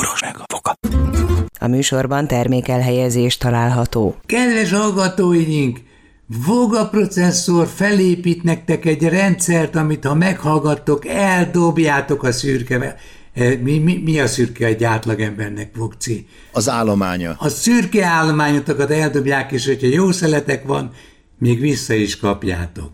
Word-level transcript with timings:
boros 0.00 0.20
meg 0.20 0.36
a 0.38 0.44
foka. 0.52 0.74
A 1.58 1.66
műsorban 1.66 2.26
termékelhelyezés 2.26 3.36
található. 3.36 4.16
Kedves 4.26 4.72
hallgatóink! 4.72 5.78
Voga 6.46 6.88
processzor 6.88 7.66
felépít 7.74 8.42
nektek 8.42 8.84
egy 8.84 9.02
rendszert, 9.02 9.76
amit 9.76 10.04
ha 10.04 10.14
meghallgattok, 10.14 11.06
eldobjátok 11.06 12.22
a 12.22 12.32
szürke. 12.32 12.96
Eh, 13.34 13.58
Mi, 13.58 13.78
mi, 13.78 14.00
mi 14.04 14.20
a 14.20 14.26
szürke 14.26 14.66
egy 14.66 14.84
átlagembernek, 14.84 15.76
Vokci? 15.76 16.26
Az 16.52 16.68
állománya. 16.68 17.36
A 17.38 17.48
szürke 17.48 18.06
állományotokat 18.06 18.90
eldobják, 18.90 19.52
és 19.52 19.66
hogyha 19.66 19.86
jó 19.86 20.10
szeletek 20.10 20.66
van, 20.66 20.90
még 21.38 21.60
vissza 21.60 21.94
is 21.94 22.16
kapjátok. 22.18 22.90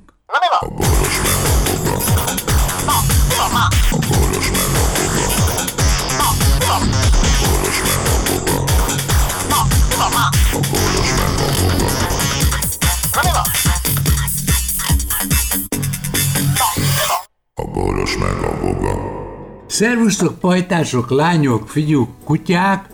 Szervusztok, 19.77 20.39
pajtások, 20.39 21.11
lányok, 21.11 21.69
fiúk, 21.69 22.09
kutyák, 22.25 22.89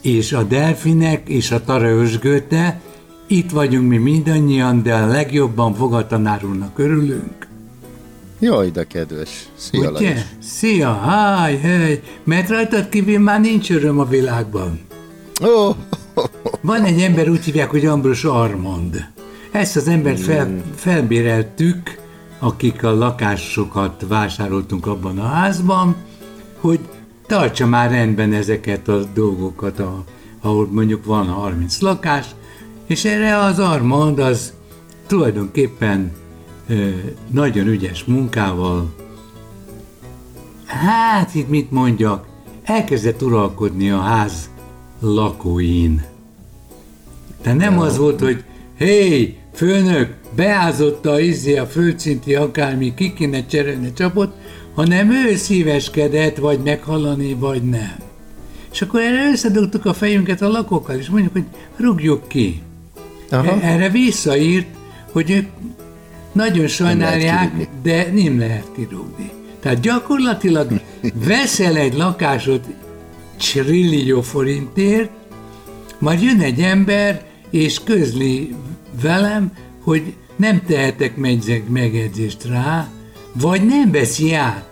és 0.00 0.32
a 0.32 0.42
delfinek, 0.42 1.28
és 1.28 1.50
a 1.50 1.64
taraösgőte. 1.64 2.80
Itt 3.26 3.50
vagyunk 3.50 3.88
mi 3.88 3.96
mindannyian, 3.96 4.82
de 4.82 4.94
a 4.94 5.06
legjobban 5.06 5.74
fogatanár 5.74 6.44
úrnak 6.44 6.78
örülünk. 6.78 7.46
Jaj, 8.40 8.70
de 8.70 8.84
kedves. 8.84 9.48
Szia, 9.56 9.90
Ugye? 9.90 9.90
Lajos. 9.90 10.20
Szia, 10.38 10.92
háj, 10.92 11.58
hely, 11.58 12.02
mert 12.24 12.48
rajtad 12.48 12.88
kívül 12.88 13.18
már 13.18 13.40
nincs 13.40 13.70
öröm 13.70 13.98
a 13.98 14.04
világban. 14.04 14.80
Ó, 15.44 15.70
Van 16.60 16.84
egy 16.84 17.00
ember, 17.00 17.28
úgy 17.28 17.44
hívják, 17.44 17.70
hogy 17.70 17.86
Ambrus 17.86 18.24
Armand. 18.24 19.06
Ezt 19.50 19.76
az 19.76 19.88
embert 19.88 20.20
fel, 20.20 20.62
felbéreltük, 20.74 21.98
akik 22.38 22.84
a 22.84 22.94
lakásokat 22.94 24.04
vásároltunk 24.08 24.86
abban 24.86 25.18
a 25.18 25.26
házban, 25.26 25.96
hogy 26.62 26.80
tartsa 27.26 27.66
már 27.66 27.90
rendben 27.90 28.32
ezeket 28.32 28.88
a 28.88 29.04
dolgokat, 29.14 29.78
a, 29.78 30.04
ahol 30.40 30.68
mondjuk 30.70 31.04
van 31.04 31.26
30 31.26 31.80
lakás, 31.80 32.26
és 32.86 33.04
erre 33.04 33.36
az 33.38 33.58
Armand 33.58 34.18
az 34.18 34.52
tulajdonképpen 35.06 36.12
ö, 36.68 36.88
nagyon 37.30 37.66
ügyes 37.66 38.04
munkával, 38.04 38.94
hát 40.66 41.34
itt 41.34 41.48
mit 41.48 41.70
mondjak, 41.70 42.26
elkezdett 42.62 43.22
uralkodni 43.22 43.90
a 43.90 44.00
ház 44.00 44.50
lakóin. 45.00 46.04
De 47.42 47.52
nem 47.52 47.78
az 47.78 47.96
volt, 47.96 48.20
hogy 48.20 48.44
hé, 48.78 49.36
főnök, 49.52 50.14
beázott 50.34 51.06
a 51.06 51.20
izé 51.20 51.56
a 51.56 51.66
földszinti 51.66 52.34
akármi, 52.34 52.94
ki 52.94 53.12
kéne 53.12 53.46
cserélni 53.46 53.86
a 53.86 53.92
csapot, 53.92 54.34
hanem 54.74 55.10
ő 55.10 55.36
szíveskedett, 55.36 56.36
vagy 56.36 56.58
meghallani, 56.64 57.34
vagy 57.34 57.62
nem. 57.62 57.96
És 58.72 58.82
akkor 58.82 59.00
erre 59.00 59.30
összedugtuk 59.30 59.84
a 59.84 59.92
fejünket 59.94 60.42
a 60.42 60.48
lakókkal, 60.48 60.96
és 60.96 61.08
mondjuk, 61.08 61.32
hogy 61.32 61.44
rúgjuk 61.76 62.28
ki. 62.28 62.62
Aha. 63.30 63.60
E- 63.60 63.72
Erre 63.72 63.88
visszaírt, 63.88 64.66
hogy 65.12 65.30
ők 65.30 65.46
nagyon 66.32 66.66
sajnálják, 66.66 67.40
kirúgni. 67.40 67.68
de 67.82 68.08
nem 68.12 68.38
lehet 68.38 68.66
kirúgni. 68.76 69.30
Tehát 69.60 69.80
gyakorlatilag 69.80 70.80
veszel 71.26 71.76
egy 71.76 71.94
lakásot 71.94 72.66
trillió 73.38 74.22
forintért, 74.22 75.10
majd 75.98 76.22
jön 76.22 76.40
egy 76.40 76.60
ember, 76.60 77.22
és 77.50 77.80
közli 77.84 78.54
velem, 79.02 79.52
hogy 79.82 80.14
nem 80.36 80.62
tehetek 80.66 81.16
megyzeg 81.16 81.62
megedzést 81.70 82.44
rá, 82.44 82.88
vagy 83.32 83.66
nem 83.66 83.90
veszi 83.90 84.34
át, 84.34 84.71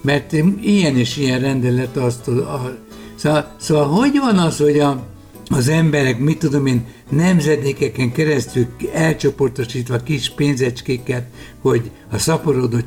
mert 0.00 0.32
ilyen 0.60 0.96
és 0.96 1.16
ilyen 1.16 1.40
rendelet 1.40 1.96
azt 1.96 2.28
a, 2.28 2.78
szóval, 3.14 3.54
szóval 3.56 3.86
hogy 3.86 4.18
van 4.18 4.38
az, 4.38 4.58
hogy 4.58 4.78
a, 4.78 5.06
az 5.48 5.68
emberek, 5.68 6.18
mit 6.18 6.38
tudom 6.38 6.66
én, 6.66 6.86
nemzedékeken 7.08 8.12
keresztül 8.12 8.66
elcsoportosítva 8.92 9.96
kis 9.96 10.30
pénzecskéket, 10.30 11.26
hogy 11.60 11.90
a 12.10 12.18
szaporodó 12.18 12.78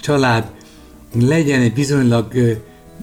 család 0.00 0.50
legyen 1.20 1.60
egy 1.60 1.72
bizonylag 1.72 2.32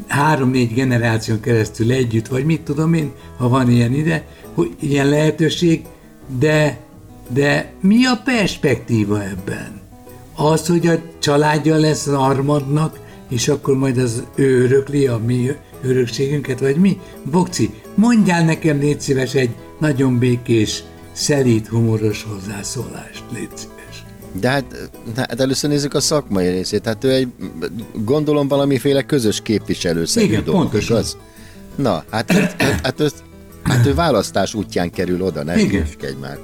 három-négy 0.08 0.74
generáción 0.74 1.40
keresztül 1.40 1.92
együtt, 1.92 2.28
vagy 2.28 2.46
mit 2.46 2.62
tudom 2.62 2.94
én, 2.94 3.12
ha 3.38 3.50
van 3.50 3.70
ilyen 3.70 3.94
ide, 3.94 4.28
hogy 4.54 4.76
ilyen 4.80 5.10
lehetőség, 5.10 5.86
de, 6.40 6.80
de 7.30 7.74
mi 7.82 8.06
a 8.06 8.22
perspektíva 8.24 9.24
ebben? 9.24 9.82
Az, 10.36 10.68
hogy 10.68 10.88
a 10.88 11.00
családja 11.20 11.76
lesz 11.76 12.08
Armadnak, 12.08 13.00
és 13.30 13.48
akkor 13.48 13.78
majd 13.78 13.98
az 13.98 14.24
ő 14.36 14.64
örökli 14.64 15.08
a 15.08 15.18
mi 15.26 15.52
örökségünket, 15.84 16.60
vagy 16.60 16.76
mi? 16.76 17.00
Bokci, 17.32 17.74
mondjál 17.96 18.46
nekem, 18.46 18.80
légy 18.80 19.02
szíves, 19.02 19.34
egy 19.34 19.50
nagyon 19.80 20.20
békés, 20.20 20.84
szelíd, 21.12 21.68
humoros 21.68 22.26
hozzászólást, 22.30 23.24
légy 23.34 23.50
szíves. 23.54 24.04
de 24.40 24.50
hát, 24.50 24.90
hát 25.16 25.40
először 25.40 25.70
nézzük 25.70 25.94
a 25.94 26.00
szakmai 26.00 26.48
részét. 26.50 26.86
Hát 26.86 27.04
ő 27.04 27.12
egy, 27.12 27.28
gondolom 27.94 28.48
valamiféle 28.48 29.02
közös 29.02 29.42
képviselőszerű 29.42 30.26
Igen, 30.26 30.44
dolog, 30.44 30.62
pontosan. 30.62 30.96
igaz? 30.98 31.18
Na, 31.76 32.04
hát, 32.12 32.32
hát, 32.32 32.62
hát, 32.84 33.00
ő, 33.00 33.08
hát 33.64 33.86
ő 33.86 33.94
választás 33.94 34.54
útján 34.54 34.92
kerül 34.92 35.22
oda, 35.22 35.44
ne 35.44 35.58
Igen. 35.58 35.70
hülyeskedj 35.70 36.18
már. 36.22 36.40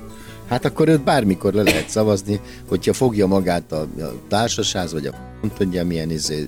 Hát 0.47 0.65
akkor 0.65 0.87
őt 0.87 1.03
bármikor 1.03 1.53
le 1.53 1.61
lehet 1.63 1.89
szavazni, 1.89 2.39
hogyha 2.67 2.93
fogja 2.93 3.27
magát 3.27 3.71
a, 3.71 3.81
a 3.81 4.13
társasház, 4.27 4.93
vagy 4.93 5.05
a 5.05 5.11
nem 5.41 5.51
tudja 5.57 5.85
milyen 5.85 6.11
izé, 6.11 6.47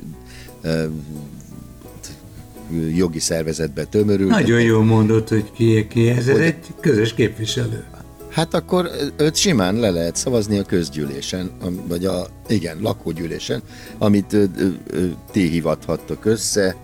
jogi 2.96 3.20
szervezetbe 3.20 3.84
tömörül. 3.84 4.28
Nagyon 4.28 4.62
jól 4.62 4.84
mondod, 4.84 5.28
hogy 5.28 5.52
ki, 5.52 5.88
ki 5.88 6.10
ez, 6.10 6.28
ez 6.28 6.38
egy 6.38 6.56
közös 6.80 7.14
képviselő. 7.14 7.84
Hát 8.30 8.54
akkor 8.54 8.90
őt 9.18 9.36
simán 9.36 9.76
le 9.76 9.90
lehet 9.90 10.16
szavazni 10.16 10.58
a 10.58 10.64
közgyűlésen, 10.64 11.52
vagy 11.88 12.06
a, 12.06 12.28
igen, 12.48 12.78
lakógyűlésen, 12.82 13.62
amit 13.98 14.34
ö, 14.34 14.44
ö, 14.58 14.68
ö, 14.88 15.06
ti 15.32 15.48
hivathattok 15.50 16.26
össze. 16.26 16.76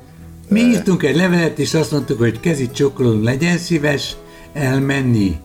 Mi 0.47 0.59
írtunk 0.59 1.03
egy 1.03 1.15
levelet, 1.15 1.59
és 1.59 1.73
azt 1.73 1.91
mondtuk, 1.91 2.17
hogy 2.17 2.39
kezit 2.39 2.71
csokolom, 2.71 3.23
legyen 3.23 3.57
szíves 3.57 4.15
elmenni, 4.53 5.37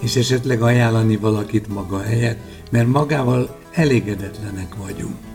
és 0.00 0.16
esetleg 0.16 0.62
ajánlani 0.62 1.16
valakit 1.16 1.68
maga 1.68 2.02
helyett, 2.02 2.38
mert 2.70 2.86
magával 2.86 3.58
elégedetlenek 3.72 4.74
vagyunk. 4.74 5.33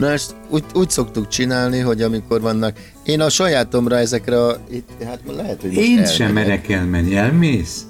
Na 0.00 0.10
ezt 0.10 0.34
úgy, 0.48 0.64
úgy 0.74 0.90
szoktuk 0.90 1.28
csinálni, 1.28 1.78
hogy 1.78 2.02
amikor 2.02 2.40
vannak, 2.40 2.76
én 3.04 3.20
a 3.20 3.28
sajátomra 3.28 3.96
ezekre 3.96 4.44
a, 4.44 4.58
itt, 4.70 4.88
hát 5.04 5.20
lehet, 5.26 5.60
hogy 5.60 5.72
most 5.72 5.86
Én 5.86 6.06
sem 6.06 6.26
elmegyek. 6.26 6.48
merek 6.48 6.68
elmenni, 6.80 7.16
elmész? 7.16 7.84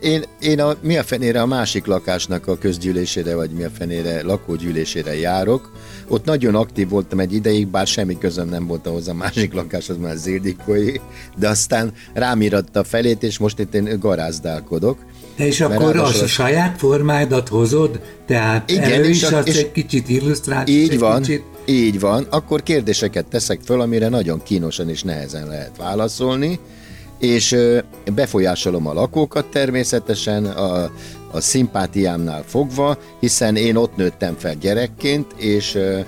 Én, 0.00 0.22
én 0.40 0.60
a, 0.60 0.76
mi 0.80 0.96
a 0.96 1.02
fenére 1.02 1.40
a 1.40 1.46
másik 1.46 1.86
lakásnak 1.86 2.46
a 2.46 2.58
közgyűlésére, 2.58 3.34
vagy 3.34 3.50
mi 3.50 3.62
a 3.62 3.70
fenére 3.70 4.22
lakógyűlésére 4.22 5.18
járok. 5.18 5.72
Ott 6.08 6.24
nagyon 6.24 6.54
aktív 6.54 6.88
voltam 6.88 7.20
egy 7.20 7.32
ideig, 7.32 7.68
bár 7.68 7.86
semmi 7.86 8.18
közöm 8.18 8.48
nem 8.48 8.66
volt 8.66 8.86
ahhoz 8.86 9.08
a 9.08 9.14
másik 9.14 9.52
lakáshoz, 9.52 9.96
már 9.96 10.16
Zildikói, 10.16 10.92
de 11.36 11.48
aztán 11.48 11.92
rám 12.14 12.42
íratta 12.42 12.80
a 12.80 12.84
felét, 12.84 13.22
és 13.22 13.38
most 13.38 13.58
itt 13.58 13.74
én 13.74 13.98
garázdálkodok. 14.00 14.98
De 15.36 15.46
és 15.46 15.60
akkor 15.60 15.96
az 15.96 16.20
a 16.20 16.26
saját 16.26 16.78
formádat 16.78 17.48
hozod, 17.48 18.00
tehát 18.26 18.70
Igen, 18.70 18.92
elő 18.92 19.08
is 19.08 19.22
a- 19.22 19.36
adsz 19.36 19.46
és- 19.48 19.56
egy 19.56 19.72
kicsit 19.72 20.08
illusztrációt, 20.08 20.92
Így 20.92 20.98
van, 20.98 21.20
kicsit. 21.22 21.42
így 21.64 22.00
van. 22.00 22.26
Akkor 22.30 22.62
kérdéseket 22.62 23.26
teszek 23.26 23.60
föl, 23.64 23.80
amire 23.80 24.08
nagyon 24.08 24.42
kínosan 24.42 24.88
és 24.88 25.02
nehezen 25.02 25.46
lehet 25.48 25.76
válaszolni, 25.78 26.58
és 27.18 27.56
befolyásolom 28.14 28.86
a 28.86 28.92
lakókat 28.92 29.46
természetesen, 29.46 30.44
a, 30.46 30.82
a 31.30 31.40
szimpátiámnál 31.40 32.44
fogva, 32.46 32.98
hiszen 33.20 33.56
én 33.56 33.76
ott 33.76 33.96
nőttem 33.96 34.34
fel 34.38 34.54
gyerekként, 34.54 35.26
és 35.36 35.74
ö, 35.74 35.98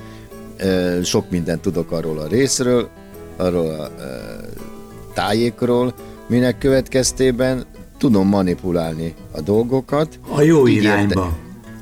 ö, 0.58 0.98
sok 1.02 1.30
mindent 1.30 1.60
tudok 1.60 1.90
arról 1.92 2.18
a 2.18 2.26
részről, 2.26 2.88
arról 3.36 3.70
a 3.70 3.90
ö, 4.00 4.04
tájékról, 5.14 5.94
minek 6.28 6.58
következtében 6.58 7.64
tudom 7.98 8.28
manipulálni 8.28 9.14
a 9.32 9.40
dolgokat. 9.40 10.18
A 10.28 10.42
jó 10.42 10.68
érte- 10.68 10.82
irányba. 10.82 11.36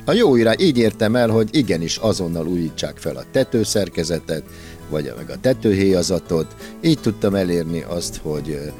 a 0.04 0.12
jó 0.12 0.36
irány, 0.36 0.60
így 0.60 0.78
értem 0.78 1.16
el, 1.16 1.28
hogy 1.28 1.48
igenis 1.52 1.96
azonnal 1.96 2.46
újítsák 2.46 2.96
fel 2.96 3.16
a 3.16 3.24
tetőszerkezetet, 3.32 4.42
vagy 4.90 5.12
meg 5.16 5.30
a 5.30 5.40
tetőhéjazatot. 5.40 6.54
Így 6.80 7.00
tudtam 7.00 7.34
elérni 7.34 7.84
azt, 7.88 8.20
hogy 8.22 8.72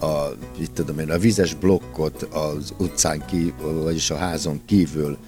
a, 0.00 0.36
itt 0.58 0.74
tudom 0.74 0.98
én, 0.98 1.10
a 1.10 1.18
vizes 1.18 1.54
blokkot 1.54 2.22
az 2.22 2.72
utcán 2.78 3.24
kívül, 3.26 3.82
vagyis 3.82 4.10
a 4.10 4.16
házon 4.16 4.60
kívül 4.66 5.18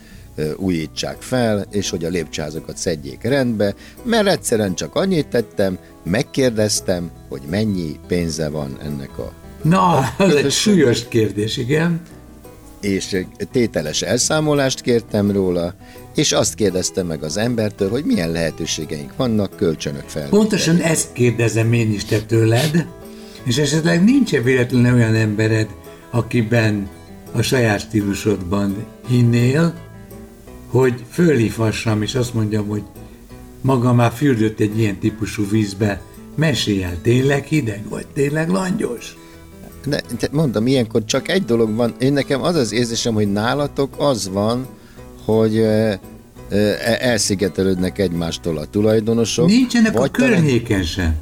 újítsák 0.56 1.22
fel, 1.22 1.66
és 1.70 1.90
hogy 1.90 2.04
a 2.04 2.08
lépcsőházakat 2.08 2.76
szedjék 2.76 3.22
rendbe, 3.22 3.74
mert 4.02 4.26
egyszerűen 4.26 4.74
csak 4.74 4.94
annyit 4.94 5.26
tettem, 5.26 5.78
megkérdeztem, 6.02 7.10
hogy 7.28 7.42
mennyi 7.50 7.98
pénze 8.06 8.48
van 8.48 8.78
ennek 8.82 9.18
a... 9.18 9.32
Na, 9.64 10.14
ez 10.18 10.34
egy 10.34 10.50
súlyos 10.50 11.08
kérdés, 11.08 11.56
igen. 11.56 12.00
És 12.80 13.16
tételes 13.52 14.02
elszámolást 14.02 14.80
kértem 14.80 15.30
róla, 15.30 15.74
és 16.14 16.32
azt 16.32 16.54
kérdeztem 16.54 17.06
meg 17.06 17.22
az 17.22 17.36
embertől, 17.36 17.90
hogy 17.90 18.04
milyen 18.04 18.30
lehetőségeink 18.30 19.16
vannak 19.16 19.56
kölcsönök 19.56 20.04
fel. 20.06 20.28
Pontosan 20.28 20.76
ezt 20.80 21.12
kérdezem 21.12 21.72
én 21.72 21.92
is 21.92 22.04
te 22.04 22.20
tőled, 22.20 22.86
és 23.44 23.56
esetleg 23.56 24.04
nincs-e 24.04 24.40
véletlenül 24.40 24.94
olyan 24.94 25.14
embered, 25.14 25.68
akiben 26.10 26.88
a 27.32 27.42
saját 27.42 27.80
stílusodban 27.80 28.86
hinnél, 29.08 29.74
hogy 30.66 31.04
fölhívhassam, 31.10 32.02
és 32.02 32.14
azt 32.14 32.34
mondjam, 32.34 32.66
hogy 32.66 32.82
maga 33.60 33.92
már 33.92 34.12
fürdött 34.12 34.60
egy 34.60 34.78
ilyen 34.78 34.98
típusú 34.98 35.48
vízbe, 35.48 36.00
mesélj 36.36 36.82
el, 36.82 36.98
tényleg 37.02 37.44
hideg, 37.44 37.88
vagy 37.88 38.06
tényleg 38.06 38.48
langyos? 38.48 39.16
De, 39.84 40.02
de 40.18 40.28
mondom, 40.30 40.66
ilyenkor 40.66 41.04
csak 41.04 41.28
egy 41.28 41.44
dolog 41.44 41.74
van, 41.74 41.94
én 41.98 42.12
nekem 42.12 42.42
az 42.42 42.54
az 42.54 42.72
érzésem, 42.72 43.14
hogy 43.14 43.32
nálatok 43.32 43.94
az 43.98 44.28
van, 44.32 44.66
hogy 45.24 45.56
e, 45.56 46.00
elszigetelődnek 47.00 47.98
egymástól 47.98 48.58
a 48.58 48.64
tulajdonosok. 48.64 49.46
Nincsenek 49.46 50.00
a 50.00 50.08
környéken 50.08 50.82
sem. 50.82 51.14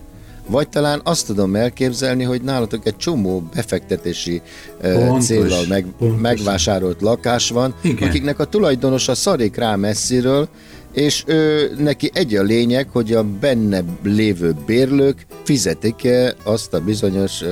Vagy 0.46 0.68
talán 0.68 1.00
azt 1.04 1.26
tudom 1.26 1.56
elképzelni, 1.56 2.24
hogy 2.24 2.42
nálatok 2.42 2.86
egy 2.86 2.96
csomó 2.96 3.42
befektetési 3.54 4.42
pontos, 4.80 5.24
célral 5.24 5.64
meg, 5.68 5.86
megvásárolt 6.20 7.00
lakás 7.00 7.50
van, 7.50 7.74
Igen. 7.82 8.08
akiknek 8.08 8.38
a 8.38 8.44
tulajdonosa 8.44 9.14
szarik 9.14 9.56
rá 9.56 9.76
messziről, 9.76 10.48
és 10.92 11.22
ő, 11.26 11.70
neki 11.78 12.10
egy 12.14 12.34
a 12.34 12.42
lényeg, 12.42 12.88
hogy 12.92 13.12
a 13.12 13.24
benne 13.40 13.84
lévő 14.02 14.54
bérlők 14.66 15.26
fizetik-e 15.42 16.34
azt 16.42 16.74
a 16.74 16.80
bizonyos 16.80 17.42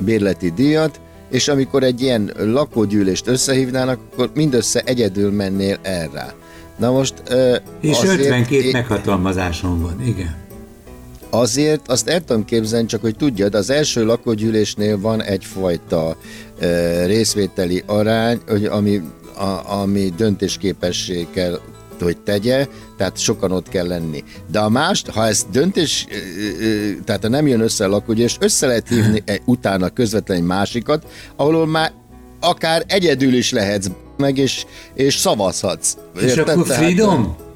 bérleti 0.00 0.50
díjat, 0.50 1.00
és 1.30 1.48
amikor 1.48 1.82
egy 1.82 2.00
ilyen 2.00 2.32
lakógyűlést 2.38 3.26
összehívnának, 3.26 3.98
akkor 4.12 4.30
mindössze 4.34 4.80
egyedül 4.84 5.30
mennél 5.30 5.78
erre. 5.82 6.34
Na 6.78 6.90
most... 6.90 7.14
Ö, 7.28 7.56
és 7.80 7.98
azért, 7.98 8.18
52 8.20 8.54
é- 8.54 8.72
meghatalmazáson 8.72 9.80
van, 9.82 10.02
igen. 10.06 10.36
Azért 11.30 11.88
azt 11.88 12.08
el 12.08 12.24
tudom 12.24 12.44
képzelni, 12.44 12.86
csak 12.86 13.00
hogy 13.00 13.16
tudjad, 13.16 13.54
az 13.54 13.70
első 13.70 14.04
lakógyűlésnél 14.04 15.00
van 15.00 15.22
egyfajta 15.22 16.16
ö, 16.58 17.04
részvételi 17.06 17.82
arány, 17.86 18.40
hogy 18.48 18.64
ami, 18.64 19.02
a, 19.36 19.72
ami 19.80 20.12
döntésképessé 20.16 21.26
kell 21.32 21.60
hogy 22.00 22.20
tegye, 22.20 22.66
tehát 22.96 23.18
sokan 23.18 23.52
ott 23.52 23.68
kell 23.68 23.86
lenni. 23.86 24.24
De 24.50 24.58
a 24.58 24.68
mást, 24.68 25.08
ha 25.10 25.26
ez 25.26 25.46
döntés, 25.52 26.06
tehát 27.04 27.22
ha 27.22 27.28
nem 27.28 27.46
jön 27.46 27.60
össze 27.60 27.84
a 27.84 27.88
lakógyűlés, 27.88 28.36
össze 28.40 28.66
lehet 28.66 28.88
hívni 28.88 29.22
egy, 29.24 29.40
utána 29.44 29.88
közvetlenül 29.88 30.46
másikat, 30.46 31.06
ahol 31.36 31.66
már 31.66 31.92
akár 32.40 32.84
egyedül 32.86 33.34
is 33.34 33.50
lehetsz 33.52 33.90
meg, 34.16 34.38
és, 34.38 34.64
és 34.94 35.14
szavazhatsz. 35.16 35.96
És 36.16 36.22
Érted? 36.22 36.48
akkor 36.48 36.66
freedom? 36.66 37.36
Tehát, 37.36 37.49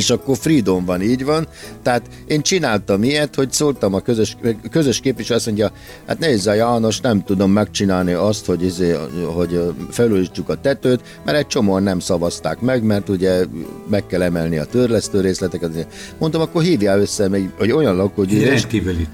és 0.00 0.10
akkor 0.10 0.36
freedom 0.36 0.84
van, 0.84 1.02
így 1.02 1.24
van. 1.24 1.48
Tehát 1.82 2.02
én 2.26 2.42
csináltam 2.42 3.02
ilyet, 3.02 3.34
hogy 3.34 3.52
szóltam 3.52 3.94
a 3.94 4.00
közös, 4.00 4.36
közös 4.70 5.00
képviselő, 5.00 5.36
azt 5.36 5.46
mondja, 5.46 5.72
hát 6.06 6.18
nézze 6.18 6.54
János, 6.54 7.00
nem 7.00 7.24
tudom 7.24 7.50
megcsinálni 7.50 8.12
azt, 8.12 8.46
hogy, 8.46 8.64
izé, 8.64 8.96
hogy 9.34 9.60
felújítsuk 9.90 10.48
a 10.48 10.60
tetőt, 10.60 11.00
mert 11.24 11.38
egy 11.38 11.46
csomóan 11.46 11.82
nem 11.82 11.98
szavazták 11.98 12.60
meg, 12.60 12.82
mert 12.82 13.08
ugye 13.08 13.44
meg 13.90 14.06
kell 14.06 14.22
emelni 14.22 14.58
a 14.58 14.64
törlesztő 14.64 15.20
részleteket. 15.20 15.86
Mondtam, 16.18 16.40
akkor 16.40 16.62
hívjál 16.62 17.00
össze 17.00 17.28
még, 17.28 17.50
hogy 17.58 17.72
olyan 17.72 17.96
lakógyűlés. 17.96 18.44
Egy 18.44 18.50
rendkívüli. 18.50 19.06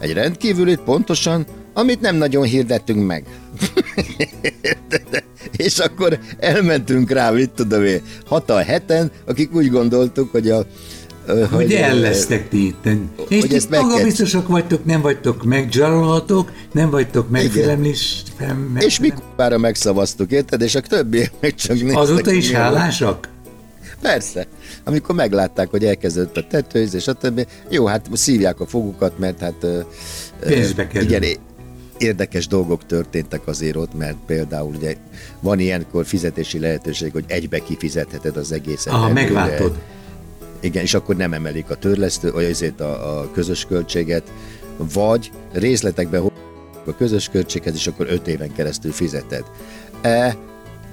Egy 0.00 0.12
rendkívülit, 0.12 0.80
pontosan, 0.80 1.46
amit 1.74 2.00
nem 2.00 2.16
nagyon 2.16 2.44
hirdettünk 2.44 3.06
meg. 3.06 3.24
és 5.66 5.78
akkor 5.78 6.18
elmentünk 6.38 7.10
rá, 7.10 7.30
mit 7.30 7.50
tudom 7.50 7.84
én, 7.84 8.00
hatan, 8.26 8.62
heten, 8.62 9.10
akik 9.26 9.54
úgy 9.54 9.70
gondoltuk, 9.70 10.30
hogy 10.30 10.50
a 10.50 10.66
hogy, 11.26 11.48
hogy 11.50 11.72
el 11.72 11.98
lesztek 11.98 12.48
ti 12.48 12.66
itten. 12.66 13.10
És 13.28 13.42
ezt 13.42 13.70
maga 13.70 14.02
biztosak 14.02 14.48
vagytok, 14.48 14.84
nem 14.84 15.00
vagytok 15.00 15.44
megzsarolhatók, 15.44 16.52
nem 16.72 16.90
vagytok 16.90 17.30
megfélemlis. 17.30 18.22
Meg, 18.72 18.82
és 18.82 18.98
mi 18.98 19.08
kupára 19.08 19.58
megszavaztuk, 19.58 20.30
érted? 20.30 20.60
És 20.60 20.74
a 20.74 20.80
többi 20.80 21.28
meg 21.40 21.54
csak 21.54 21.76
néztek. 21.76 21.96
Azóta 21.96 22.30
is 22.30 22.50
hálásak? 22.50 23.28
Persze. 24.00 24.46
Amikor 24.84 25.14
meglátták, 25.14 25.70
hogy 25.70 25.84
elkezdődött 25.84 26.36
a 26.36 26.46
tetőzés, 26.50 27.08
a 27.08 27.12
többi, 27.12 27.46
jó, 27.68 27.86
hát 27.86 28.08
szívják 28.12 28.60
a 28.60 28.66
fogukat, 28.66 29.18
mert 29.18 29.40
hát... 29.40 29.66
Pénzbe 30.40 30.86
kerül. 30.86 31.08
Igen, 31.08 31.22
érdekes 31.98 32.46
dolgok 32.46 32.86
történtek 32.86 33.46
azért 33.46 33.76
ott, 33.76 33.94
mert 33.94 34.16
például 34.26 34.74
ugye 34.74 34.96
van 35.40 35.58
ilyenkor 35.58 36.06
fizetési 36.06 36.58
lehetőség, 36.58 37.12
hogy 37.12 37.24
egybe 37.26 37.58
kifizetheted 37.58 38.36
az 38.36 38.52
egészet. 38.52 38.92
Ah, 38.92 39.12
megváltod. 39.12 39.78
Igen, 40.60 40.82
és 40.82 40.94
akkor 40.94 41.16
nem 41.16 41.32
emelik 41.32 41.70
a 41.70 41.74
törlesztő, 41.74 42.32
vagy 42.32 42.44
azért 42.44 42.80
a, 42.80 43.20
a 43.20 43.30
közös 43.30 43.64
költséget, 43.64 44.32
vagy 44.92 45.30
részletekben 45.52 46.22
a 46.86 46.96
közös 46.96 47.28
költséghez, 47.28 47.74
és 47.74 47.86
akkor 47.86 48.06
öt 48.10 48.28
éven 48.28 48.52
keresztül 48.52 48.92
fizeted. 48.92 49.44
E, 50.00 50.36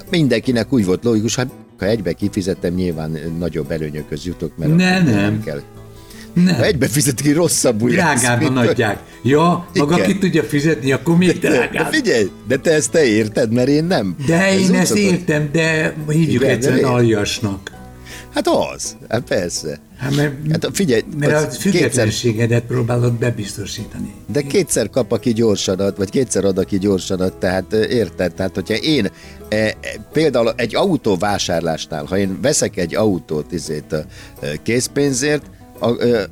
mindenkinek 0.10 0.74
úgy 0.74 0.86
volt 0.86 1.04
logikus, 1.04 1.36
hát 1.36 1.52
ha 1.78 1.86
egybe 1.86 2.14
kifizettem, 2.14 2.74
nyilván 2.74 3.18
nagyobb 3.38 3.72
előnyökhöz 3.72 4.26
jutok, 4.26 4.58
mert 4.58 4.76
ne, 4.76 5.02
nem 5.04 5.44
kell 5.44 5.62
nem. 6.34 6.56
Ha 6.56 6.64
egybe 6.64 6.88
fizetik, 6.88 7.36
rosszabbul 7.36 7.90
Drágában 7.90 8.58
adják. 8.58 9.00
Ja, 9.24 9.68
maga 9.74 9.96
ki 9.96 10.18
tudja 10.18 10.44
fizetni, 10.44 10.92
akkor 10.92 11.18
még 11.18 11.40
drágább. 11.40 11.72
De 11.72 11.86
figyelj, 11.86 12.30
de 12.48 12.58
te 12.58 12.72
ezt 12.72 12.92
te 12.92 13.06
érted, 13.06 13.52
mert 13.52 13.68
én 13.68 13.84
nem. 13.84 14.16
De 14.26 14.46
Ez 14.46 14.60
én 14.60 14.76
ezt 14.76 14.88
szokott. 14.88 15.04
értem, 15.04 15.50
de 15.52 15.96
hívjuk 16.08 16.42
Igen, 16.42 16.50
egyszerűen 16.56 16.84
aljasnak. 16.84 17.72
Hát 18.34 18.48
az, 18.48 18.96
hát 19.10 19.22
persze. 19.22 19.80
Hát 19.98 20.16
mert, 20.16 20.34
hát 20.52 20.70
figyelj, 20.74 21.02
mert 21.18 21.34
a 21.34 21.52
függetlenségedet 21.52 22.60
kétszer, 22.60 22.76
próbálod 22.76 23.14
bebiztosítani. 23.14 24.14
De 24.32 24.42
kétszer 24.42 24.90
kap, 24.90 25.12
aki 25.12 25.34
gyorsanat, 25.34 25.98
vagy 25.98 26.10
kétszer 26.10 26.46
ad, 26.46 26.58
aki 26.58 26.78
gyorsanat, 26.78 27.38
tehát 27.38 27.74
érted? 27.74 28.34
Tehát, 28.34 28.56
hogyha 28.56 28.76
én 28.76 29.10
e, 29.50 29.56
e, 29.56 29.76
például 30.14 30.54
egy 30.56 30.76
autó 30.76 31.16
vásárlásnál, 31.16 32.06
ha 32.06 32.18
én 32.18 32.38
veszek 32.42 32.78
egy 32.78 32.96
autót 32.96 33.52
izét, 33.52 33.96
készpénzért, 34.64 35.44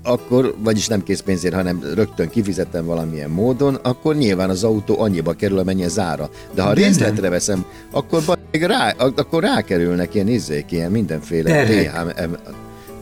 akkor, 0.03 0.55
vagyis 0.57 0.87
nem 0.87 1.03
készpénzért, 1.03 1.53
hanem 1.53 1.83
rögtön 1.93 2.29
kifizettem 2.29 2.85
valamilyen 2.85 3.29
módon, 3.29 3.75
akkor 3.75 4.15
nyilván 4.15 4.49
az 4.49 4.63
autó 4.63 4.99
annyiba 4.99 5.33
kerül, 5.33 5.59
amennyi 5.59 5.83
az 5.83 5.99
ára. 5.99 6.29
De 6.53 6.61
ha 6.61 6.73
részletre 6.73 7.29
veszem, 7.29 7.65
akkor, 7.91 8.23
rá, 8.51 8.95
akkor 8.97 9.43
rákerülnek 9.43 10.13
ilyen 10.15 10.27
izzék, 10.27 10.71
ilyen 10.71 10.91
mindenféle 10.91 11.65
THM. 11.65 12.33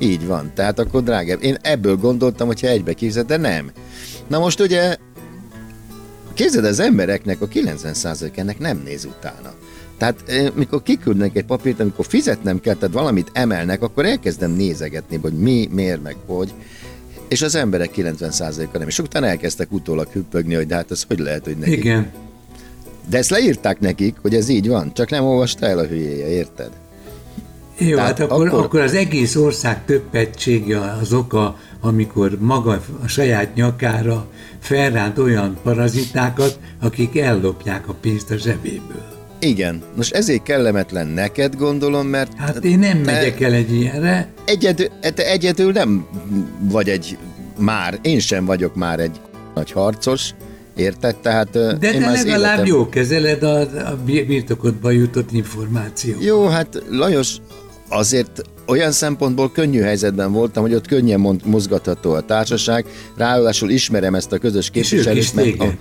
Így 0.02 0.28
van, 0.28 0.52
tehát 0.56 0.80
akkor 0.80 1.04
drágább. 1.04 1.44
Én 1.44 1.58
ebből 1.62 1.96
gondoltam, 1.96 2.48
hogyha 2.48 2.68
egybe 2.68 2.94
kifizet, 2.94 3.26
de 3.26 3.38
nem. 3.38 3.72
Na 4.28 4.40
most 4.40 4.60
ugye, 4.60 4.96
képzeld, 6.40 6.66
az 6.66 6.80
embereknek 6.80 7.42
a 7.42 7.48
90% 7.48 8.38
ennek 8.38 8.60
nem 8.60 8.82
néz 8.86 9.06
utána. 9.06 9.54
Tehát 9.98 10.24
mikor 10.56 10.84
kiküldnek 10.84 11.36
egy 11.36 11.46
papírt, 11.46 11.80
amikor 11.80 12.06
fizetnem 12.06 12.60
kell, 12.60 12.74
tehát 12.74 12.96
valamit 12.96 13.30
emelnek, 13.34 13.82
akkor 13.82 14.06
elkezdem 14.06 14.52
nézegetni, 14.52 15.18
hogy 15.22 15.34
mi, 15.34 15.68
miért, 15.72 16.04
meg 16.04 16.16
hogy. 16.26 16.54
És 17.28 17.42
az 17.42 17.56
emberek 17.56 17.92
90%-a 17.96 18.78
nem. 18.78 18.88
És 18.88 19.00
utána 19.00 19.26
elkezdtek 19.26 19.72
utólag 19.72 20.08
hüppögni, 20.08 20.54
hogy 20.54 20.68
de 20.68 20.76
hát 20.76 20.92
ez 20.92 21.04
hogy 21.08 21.20
lehet, 21.20 21.44
hogy 21.44 21.58
nekik. 21.58 21.78
Igen. 21.78 22.12
De 23.10 23.18
ezt 23.18 23.30
leírták 23.30 23.80
nekik, 23.80 24.16
hogy 24.22 24.36
ez 24.36 24.50
így 24.50 24.68
van, 24.68 24.94
csak 24.94 25.10
nem 25.10 25.26
olvasta 25.26 25.66
el 25.66 25.80
a 25.80 25.86
hülyéje, 25.86 26.28
érted? 26.28 26.72
Jó, 27.80 27.96
Tehát 27.96 28.18
hát 28.18 28.32
akkor, 28.32 28.48
akkor... 28.48 28.64
akkor 28.64 28.80
az 28.80 28.94
egész 28.94 29.36
ország 29.36 29.86
többetsége 29.86 30.80
az 31.02 31.14
oka, 31.14 31.58
amikor 31.82 32.38
maga 32.40 32.82
a 33.04 33.08
saját 33.08 33.56
nyakára 33.56 34.28
felránt 34.60 35.18
olyan 35.18 35.58
parazitákat, 35.64 36.60
akik 36.82 37.18
ellopják 37.18 37.88
a 37.88 37.94
pénzt 37.94 38.32
a 38.32 38.38
zsebéből. 38.38 39.18
Igen. 39.40 39.82
Most 39.96 40.14
ezért 40.14 40.44
kellemetlen 40.44 41.08
neked, 41.08 41.56
gondolom, 41.56 42.08
mert... 42.08 42.32
Hát 42.38 42.64
én 42.64 42.80
nem 42.80 42.98
megyek 42.98 43.42
el 43.42 43.54
egy 43.54 43.74
ilyenre. 43.74 44.28
Egyedül, 44.46 44.88
te 45.02 45.26
egyedül 45.26 45.72
nem 45.72 46.08
vagy 46.60 46.90
egy 46.90 47.18
már, 47.58 48.00
én 48.02 48.20
sem 48.20 48.46
vagyok 48.46 48.76
már 48.76 49.00
egy 49.00 49.20
nagy 49.56 49.72
harcos, 49.72 50.34
érted? 50.76 51.16
Tehát 51.16 51.52
De 51.52 51.94
én 51.94 52.00
te 52.00 52.12
legalább 52.12 52.58
életem... 52.58 52.66
jó 52.66 52.90
kezeled 52.90 53.44
a, 53.44 53.60
a 53.62 53.98
birtokodba 54.04 54.92
jutott 54.92 55.32
információ. 55.32 56.16
Jó, 56.20 56.48
hát 56.48 56.84
Lajos, 56.90 57.36
azért 57.90 58.42
olyan 58.68 58.92
szempontból 58.92 59.52
könnyű 59.52 59.82
helyzetben 59.82 60.32
voltam, 60.32 60.64
hogy 60.64 60.74
ott 60.74 60.88
könnyen 60.88 61.40
mozgatható 61.46 62.12
a 62.12 62.22
társaság, 62.22 62.86
ráadásul 63.18 63.70
ismerem 63.70 64.16
ezt 64.16 64.32
a 64.32 64.38
közös 64.38 64.70
képviselést, 64.70 65.36
mert 65.36 65.60
a, 65.60 65.74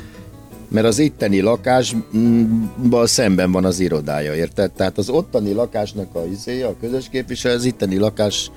mert 0.69 0.87
az 0.87 0.99
itteni 0.99 1.41
lakásban 1.41 3.07
szemben 3.07 3.53
van 3.53 3.65
az 3.65 3.81
irodája, 3.81 4.35
érted? 4.35 4.71
Tehát 4.71 4.99
az 4.99 5.09
ottani 5.09 5.53
lakásnak 5.53 6.15
a 6.15 6.25
izéje, 6.33 6.67
a 6.67 6.77
közös 6.81 7.09
képviselő, 7.11 7.55
az 7.55 7.65
itteni 7.65 7.97
lakás 7.97 8.51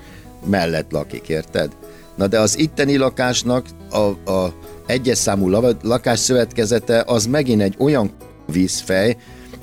mellett 0.46 0.90
lakik, 0.90 1.28
érted? 1.28 1.70
Na 2.16 2.26
de 2.26 2.40
az 2.40 2.58
itteni 2.58 2.96
lakásnak 2.96 3.66
a, 3.90 4.30
a 4.30 4.54
egyes 4.86 5.18
számú 5.18 5.48
lakásszövetkezete 5.82 7.02
az 7.06 7.26
megint 7.26 7.62
egy 7.62 7.74
olyan 7.78 8.10
vízfej, 8.46 9.16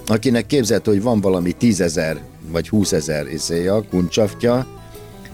akinek 0.05 0.46
képzelt, 0.46 0.86
hogy 0.86 1.01
van 1.01 1.22
valami 1.22 1.51
tízezer 1.51 2.22
vagy 2.51 2.70
húszezer 2.70 3.27
izéja, 3.32 3.84
kuncsaftja, 3.89 4.68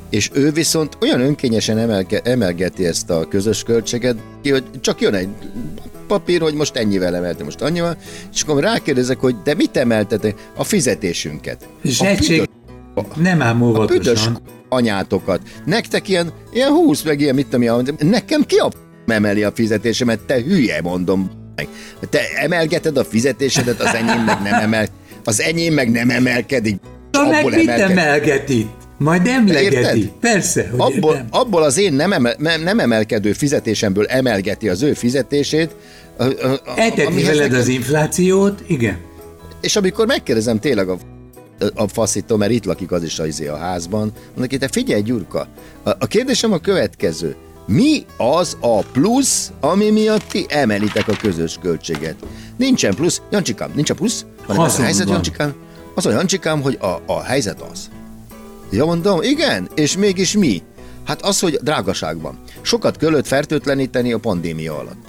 és 0.10 0.30
ő 0.34 0.52
viszont 0.52 0.98
olyan 1.02 1.20
önkényesen 1.20 1.78
emelke, 1.78 2.22
emelgeti 2.24 2.86
ezt 2.86 3.10
a 3.10 3.28
közös 3.28 3.64
költséget, 3.64 4.16
hogy 4.44 4.64
csak 4.80 5.02
jön 5.02 5.14
egy 5.14 5.30
papír, 6.08 6.42
hogy 6.42 6.54
most 6.54 6.76
ennyivel 6.76 7.16
emelte, 7.16 7.44
most 7.44 7.62
annyival, 7.62 7.98
és 8.34 8.42
akkor 8.42 8.64
rákérdezek, 8.64 9.20
hogy 9.20 9.36
de 9.44 9.54
mit 9.54 9.78
emeltetek? 9.78 10.50
A 10.56 10.64
fizetésünket. 10.64 11.68
Zsegység, 11.84 12.50
nem 13.16 13.42
ám 13.42 13.62
óvatosan. 13.62 14.38
anyátokat. 14.70 15.42
Nektek 15.66 16.10
ilyen, 16.10 16.32
ilyen 16.54 16.70
húsz 16.70 17.02
meg 17.02 17.20
ilyen, 17.20 17.36
mit 17.36 17.48
tudom, 17.48 17.86
nekem 18.00 18.44
ki 18.46 18.56
a 18.56 18.70
emeli 19.08 19.44
a 19.44 19.52
fizetésemet, 19.52 20.20
te 20.20 20.42
hülye, 20.42 20.82
mondom. 20.82 21.32
Te 22.10 22.20
emelgeted 22.36 22.98
a 22.98 23.04
fizetésedet, 23.04 23.82
az 23.82 23.94
enyém 23.94 24.24
meg 24.24 24.42
nem 24.42 24.62
emel, 24.62 24.88
az 25.24 25.42
enyém 25.42 25.74
meg 25.74 25.92
nem 25.92 26.10
emelkedik. 26.10 26.80
Abból 27.16 27.32
meg 27.32 27.46
mit 27.46 27.70
emelget 27.70 28.50
itt? 28.50 28.84
Majd 28.98 29.28
emlegeti. 29.28 29.76
Érted? 29.76 30.12
Persze, 30.20 30.68
hogy 30.72 30.80
abból, 30.80 31.26
abból 31.30 31.64
az 31.64 31.78
én 31.78 31.94
nem, 31.94 32.12
emel, 32.12 32.36
nem 32.64 32.80
emelkedő 32.80 33.34
fizetésemből 33.34 34.06
emelgeti 34.06 34.70
az 34.70 34.82
ő 34.82 34.94
fizetését. 34.94 35.76
Eteti 36.76 37.24
veled 37.24 37.54
az 37.54 37.68
inflációt, 37.68 38.64
igen. 38.68 38.98
És 39.62 39.76
amikor 39.76 40.06
megkérdezem 40.06 40.60
tényleg 40.60 40.90
a 40.90 40.98
a 41.74 41.88
faszító, 41.88 42.36
mert 42.36 42.52
itt 42.52 42.66
lakik 42.66 42.92
az 42.92 43.04
is 43.04 43.20
az 43.20 43.28
izé 43.28 43.48
a 43.48 43.58
házban. 43.58 44.12
Mondok, 44.36 44.60
te 44.60 44.68
figyelj, 44.68 45.02
Gyurka, 45.02 45.48
a, 45.84 45.90
a 45.90 46.08
kérdésem 46.08 46.54
a 46.54 46.58
következő. 46.58 47.36
Mi 47.68 48.06
az 48.18 48.58
a 48.60 48.82
plusz, 48.82 49.52
ami 49.60 49.90
miatt 49.90 50.24
ti 50.30 50.46
emelitek 50.50 51.08
a 51.08 51.16
közös 51.22 51.58
költséget? 51.62 52.16
Nincsen 52.58 52.96
plusz. 52.96 53.22
Jancsikám, 53.32 53.72
nincs 53.76 53.90
a 53.90 53.94
plusz? 53.94 54.26
Van 54.48 54.60
az 54.60 54.80
a 54.80 54.82
helyzet, 54.82 55.10
Jancsikám? 55.10 55.54
Az 55.96 56.06
a 56.06 56.12
Jancsikám, 56.12 56.62
hogy 56.62 56.78
a, 56.82 57.02
a 57.06 57.24
helyzet 57.24 57.62
az. 57.62 57.90
Ja, 58.72 58.86
mondom, 58.86 59.22
igen, 59.22 59.70
és 59.76 59.98
mégis 59.98 60.38
mi? 60.38 60.62
Hát 61.06 61.22
az, 61.22 61.40
hogy 61.40 61.60
drágaságban. 61.62 62.40
Sokat 62.62 62.98
kellett 62.98 63.28
fertőtleníteni 63.28 64.14
a 64.14 64.18
pandémia 64.18 64.80
alatt. 64.80 65.06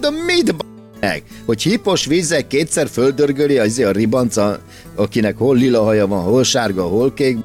De 0.00 0.10
mit 0.10 0.54
meg? 1.00 1.22
Hogy 1.44 1.62
hipos 1.62 2.06
vízzel 2.06 2.46
kétszer 2.46 2.88
földörgöli 2.88 3.58
az 3.58 3.78
a 3.78 3.90
ribanca, 3.90 4.58
akinek 4.94 5.36
hol 5.36 5.56
lila 5.56 5.82
haja 5.82 6.06
van, 6.06 6.22
hol 6.22 6.44
sárga, 6.44 6.82
hol 6.82 7.14
kék, 7.14 7.38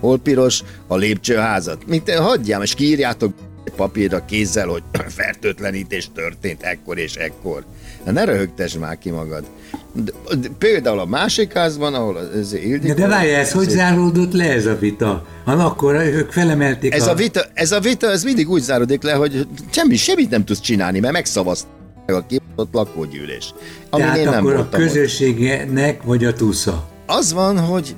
hol 0.00 0.18
piros, 0.18 0.62
a 0.86 0.96
lépcsőházat. 0.96 1.86
Mint 1.86 2.10
hagyjám, 2.10 2.62
és 2.62 2.74
kiírjátok 2.74 3.32
papírra 3.76 4.24
kézzel, 4.24 4.66
hogy 4.66 4.82
fertőtlenítés 5.18 6.10
történt 6.14 6.62
ekkor 6.62 6.98
és 6.98 7.14
ekkor. 7.14 7.64
Ne 8.04 8.24
röhögtess 8.24 8.74
már 8.74 8.98
ki 8.98 9.10
magad. 9.10 9.44
De, 9.92 10.12
de, 10.40 10.48
például 10.58 10.98
a 10.98 11.06
másik 11.06 11.52
házban, 11.52 11.94
ahol 11.94 12.30
ez 12.34 12.52
Ildikó... 12.52 12.94
De 12.94 13.06
várj, 13.06 13.30
ez 13.30 13.52
hogy 13.52 13.68
záródott 13.70 14.32
le 14.32 14.52
ez 14.52 14.66
a 14.66 14.76
vita? 14.78 15.26
Han 15.44 15.60
akkor 15.60 15.94
ők 15.94 16.32
felemelték 16.32 16.94
ez 16.94 17.06
a... 17.06 17.10
a... 17.10 17.14
vita, 17.14 17.44
ez 17.54 17.72
a 17.72 17.80
vita, 17.80 18.10
ez 18.10 18.24
mindig 18.24 18.50
úgy 18.50 18.62
záródik 18.62 19.02
le, 19.02 19.12
hogy 19.12 19.46
semmi, 19.70 19.96
semmit 19.96 20.30
nem 20.30 20.44
tudsz 20.44 20.60
csinálni, 20.60 21.00
mert 21.00 21.12
megszavazták 21.12 21.70
a 22.06 22.24
kiadott 22.26 22.72
lakógyűlés. 22.72 23.54
Ami 23.90 24.02
Tehát 24.02 24.18
én 24.18 24.28
nem 24.28 24.46
akkor 24.46 24.54
a 24.54 24.68
közösségnek 24.68 26.02
vagy 26.02 26.24
a 26.24 26.32
túsza? 26.32 26.88
Az 27.06 27.32
van, 27.32 27.58
hogy 27.58 27.94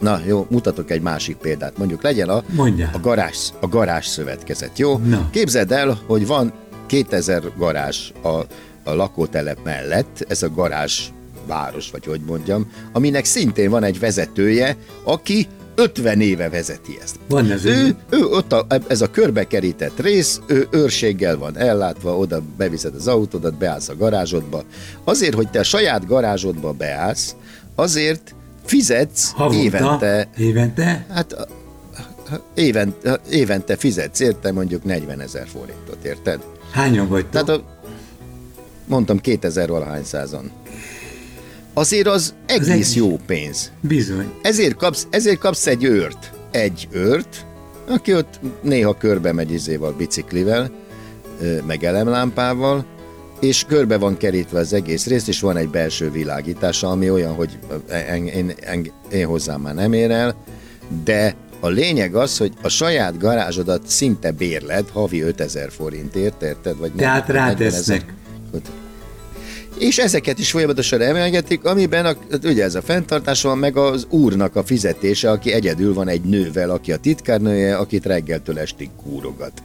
Na 0.00 0.20
jó, 0.26 0.46
mutatok 0.50 0.90
egy 0.90 1.02
másik 1.02 1.36
példát. 1.36 1.78
Mondjuk 1.78 2.02
legyen 2.02 2.28
a, 2.28 2.42
a, 2.92 2.98
garázs, 3.02 3.48
a 3.60 3.68
garázs 3.68 4.06
szövetkezet, 4.06 4.78
jó? 4.78 4.98
Na. 4.98 5.28
Képzeld 5.30 5.72
el, 5.72 6.00
hogy 6.06 6.26
van 6.26 6.52
2000 6.86 7.42
garázs 7.56 8.10
a, 8.22 8.28
a 8.84 8.94
lakótelep 8.94 9.58
mellett, 9.64 10.24
ez 10.28 10.42
a 10.42 10.50
garázs 10.50 11.00
város, 11.50 11.90
vagy 11.90 12.04
hogy 12.04 12.20
mondjam, 12.26 12.70
aminek 12.92 13.24
szintén 13.24 13.70
van 13.70 13.82
egy 13.82 13.98
vezetője, 13.98 14.76
aki 15.04 15.46
50 15.74 16.20
éve 16.20 16.48
vezeti 16.48 16.98
ezt. 17.02 17.16
Van 17.28 17.50
ez 17.50 17.64
ő, 17.64 17.96
ő 18.10 18.24
ott 18.24 18.52
a, 18.52 18.66
ez 18.88 19.00
a 19.00 19.10
körbekerített 19.10 20.00
rész, 20.00 20.40
ő 20.46 20.68
őrséggel 20.70 21.36
van 21.36 21.58
ellátva, 21.58 22.16
oda 22.16 22.42
beviszed 22.56 22.94
az 22.94 23.08
autódat, 23.08 23.58
beállsz 23.58 23.88
a 23.88 23.96
garázsodba. 23.96 24.62
Azért, 25.04 25.34
hogy 25.34 25.50
te 25.50 25.58
a 25.58 25.62
saját 25.62 26.06
garázsodba 26.06 26.72
beállsz, 26.72 27.34
azért 27.74 28.34
fizetsz 28.64 29.30
Havonta, 29.30 29.62
évente. 29.62 30.28
Évente? 30.36 31.06
Hát 31.08 31.48
évente, 32.54 33.20
évente 33.30 33.76
fizetsz 33.76 34.20
érte 34.20 34.52
mondjuk 34.52 34.84
40 34.84 35.20
ezer 35.20 35.46
forintot, 35.46 36.04
érted? 36.04 36.40
Hányan 36.72 37.08
vagytok? 37.08 37.30
Tehát 37.30 37.48
a, 37.48 37.62
mondtam 38.86 39.18
2000 39.18 39.68
valahány 39.68 40.04
százan. 40.04 40.50
Azért 41.74 42.06
az 42.06 42.34
egész 42.46 42.90
egy... 42.90 42.96
jó 42.96 43.18
pénz. 43.26 43.72
Bizony. 43.80 44.32
Ezért 44.42 44.76
kapsz, 44.76 45.06
ezért 45.10 45.38
kapsz 45.38 45.66
egy 45.66 45.84
őrt. 45.84 46.32
Egy 46.50 46.88
őrt, 46.90 47.46
aki 47.88 48.14
ott 48.14 48.40
néha 48.62 48.96
körbe 48.96 49.32
megy 49.32 49.52
izéval, 49.52 49.92
biciklivel, 49.92 50.70
meg 51.66 51.84
elemlámpával, 51.84 52.84
és 53.40 53.64
körbe 53.68 53.96
van 53.96 54.16
kerítve 54.16 54.58
az 54.58 54.72
egész 54.72 55.06
rész, 55.06 55.28
és 55.28 55.40
van 55.40 55.56
egy 55.56 55.68
belső 55.68 56.10
világítása, 56.10 56.90
ami 56.90 57.10
olyan, 57.10 57.34
hogy 57.34 57.58
én, 58.14 58.26
én, 58.26 58.54
én, 58.72 58.92
én 59.12 59.26
hozzám 59.26 59.60
már 59.60 59.74
nem 59.74 59.92
ér 59.92 60.10
el, 60.10 60.36
de 61.04 61.34
a 61.60 61.68
lényeg 61.68 62.14
az, 62.14 62.38
hogy 62.38 62.52
a 62.62 62.68
saját 62.68 63.18
garázsodat 63.18 63.86
szinte 63.86 64.30
bérled 64.30 64.88
havi 64.88 65.20
5000 65.20 65.70
forintért, 65.70 66.42
érted? 66.42 66.76
Vagy 66.78 66.92
Tehát 66.92 67.28
rátesznek. 67.28 68.14
És 69.78 69.98
ezeket 69.98 70.38
is 70.38 70.50
folyamatosan 70.50 71.00
emelgetik, 71.00 71.64
amiben 71.64 72.06
a, 72.06 72.16
ugye 72.44 72.64
ez 72.64 72.74
a 72.74 72.82
fenntartás 72.82 73.42
van, 73.42 73.58
meg 73.58 73.76
az 73.76 74.06
úrnak 74.10 74.56
a 74.56 74.64
fizetése, 74.64 75.30
aki 75.30 75.52
egyedül 75.52 75.94
van 75.94 76.08
egy 76.08 76.22
nővel, 76.22 76.70
aki 76.70 76.92
a 76.92 76.96
titkárnője, 76.96 77.76
akit 77.76 78.06
reggeltől 78.06 78.58
estig 78.58 78.88
kúrogat. 79.02 79.62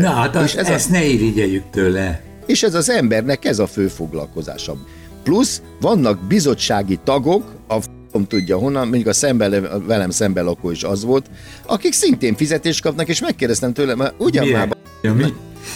Na 0.00 0.10
hát 0.10 0.44
és 0.44 0.54
ez 0.54 0.68
ezt 0.68 0.88
a... 0.88 0.92
ne 0.92 1.04
irigyeljük 1.04 1.64
tőle. 1.70 2.22
És 2.46 2.62
ez 2.62 2.74
az 2.74 2.90
embernek 2.90 3.44
ez 3.44 3.58
a 3.58 3.66
fő 3.66 3.88
foglalkozása. 3.88 4.76
Plusz 5.22 5.62
vannak 5.80 6.26
bizottsági 6.26 6.98
tagok, 7.04 7.54
a 7.66 7.80
f***om 7.80 8.26
tudja 8.26 8.56
honnan, 8.56 8.82
mondjuk 8.82 9.06
a 9.06 9.12
szembe, 9.12 9.60
velem 9.86 10.10
szembe 10.10 10.40
lakó 10.40 10.70
is 10.70 10.82
az 10.82 11.04
volt, 11.04 11.26
akik 11.66 11.92
szintén 11.92 12.36
fizetést 12.36 12.82
kapnak, 12.82 13.08
és 13.08 13.20
megkérdeztem 13.20 13.72
tőle, 13.72 13.94
mert 13.94 14.14
ugyan 14.18 14.44
Milyen? 14.44 14.58
már... 14.58 14.76
Ja, 15.02 15.14
mi? 15.14 15.34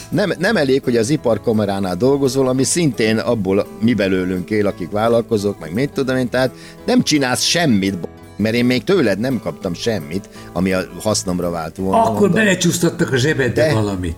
Nem, 0.09 0.33
nem 0.38 0.57
elég, 0.57 0.83
hogy 0.85 0.97
az 0.97 1.11
iparkameránál 1.11 1.97
dolgozol, 1.97 2.49
ami 2.49 2.64
szintén 2.64 3.19
abból 3.19 3.66
mi 3.81 3.95
belőlünk 3.95 4.50
él, 4.50 4.66
akik 4.66 4.90
vállalkozók, 4.90 5.59
meg 5.59 5.73
mit 5.73 5.90
tudom 5.93 6.16
én, 6.16 6.28
tehát 6.28 6.50
nem 6.87 7.02
csinálsz 7.02 7.43
semmit, 7.43 7.95
mert 8.37 8.55
én 8.55 8.64
még 8.64 8.85
tőled 8.85 9.19
nem 9.19 9.40
kaptam 9.40 9.75
semmit, 9.75 10.28
ami 10.52 10.73
a 10.73 10.81
hasznomra 11.00 11.50
vált 11.50 11.76
volna. 11.76 12.02
Akkor 12.02 12.31
belecsúsztattak 12.31 13.12
a 13.12 13.16
zsebedbe 13.16 13.66
de, 13.66 13.73
valamit. 13.73 14.16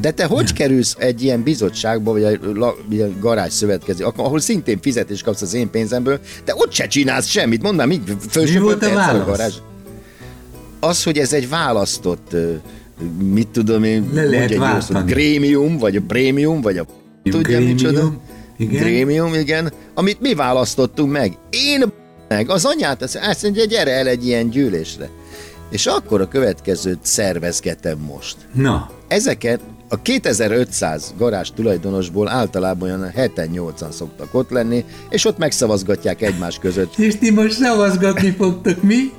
De 0.00 0.10
te 0.10 0.24
hogy 0.24 0.52
kerülsz 0.52 0.96
egy 0.98 1.22
ilyen 1.22 1.42
bizottságba, 1.42 2.12
vagy 2.12 2.22
egy 2.22 3.20
garázs 3.20 3.52
szövetkező, 3.52 4.04
ahol 4.04 4.40
szintén 4.40 4.80
fizetést 4.80 5.24
kapsz 5.24 5.42
az 5.42 5.54
én 5.54 5.70
pénzemből, 5.70 6.20
de 6.44 6.52
ott 6.56 6.72
se 6.72 6.86
csinálsz 6.86 7.26
semmit, 7.26 7.62
mondd 7.62 7.76
már, 7.76 7.86
mi 7.86 8.00
volt 8.58 8.82
a 8.82 8.94
válasz? 8.94 9.20
A 9.20 9.24
garázs? 9.24 9.54
Az, 10.80 11.02
hogy 11.02 11.18
ez 11.18 11.32
egy 11.32 11.48
választott, 11.48 12.36
mit 13.32 13.48
tudom 13.48 13.84
én, 13.84 14.10
Le 14.12 14.24
lehet 14.24 14.50
egy 14.50 15.04
grémium, 15.04 15.78
vagy 15.78 15.96
a 15.96 16.00
prémium, 16.06 16.60
vagy 16.60 16.78
a 16.78 16.86
tudja 17.22 17.40
grémium, 17.40 17.70
micsoda? 17.70 18.12
Igen. 18.56 18.82
Grémium, 18.82 19.34
igen, 19.34 19.72
amit 19.94 20.20
mi 20.20 20.34
választottunk 20.34 21.12
meg. 21.12 21.36
Én 21.50 21.84
meg, 22.28 22.50
az 22.50 22.64
anyát, 22.64 23.02
azt 23.02 23.42
mondja, 23.42 23.64
gyere 23.64 23.90
el 23.90 24.06
egy 24.06 24.26
ilyen 24.26 24.50
gyűlésre. 24.50 25.10
És 25.70 25.86
akkor 25.86 26.20
a 26.20 26.28
következőt 26.28 26.98
szervezgetem 27.02 27.98
most. 27.98 28.36
Na. 28.52 28.90
Ezeket 29.08 29.60
a 29.88 30.02
2500 30.02 31.14
garázs 31.18 31.50
tulajdonosból 31.54 32.28
általában 32.28 32.88
olyan 32.88 33.12
7-8-an 33.16 33.90
szoktak 33.90 34.34
ott 34.34 34.50
lenni, 34.50 34.84
és 35.10 35.24
ott 35.24 35.38
megszavazgatják 35.38 36.22
egymás 36.22 36.58
között. 36.58 36.98
És 36.98 37.16
ti 37.16 37.30
most 37.30 37.52
szavazgatni 37.52 38.30
fogtok, 38.30 38.82
mi? 38.82 39.12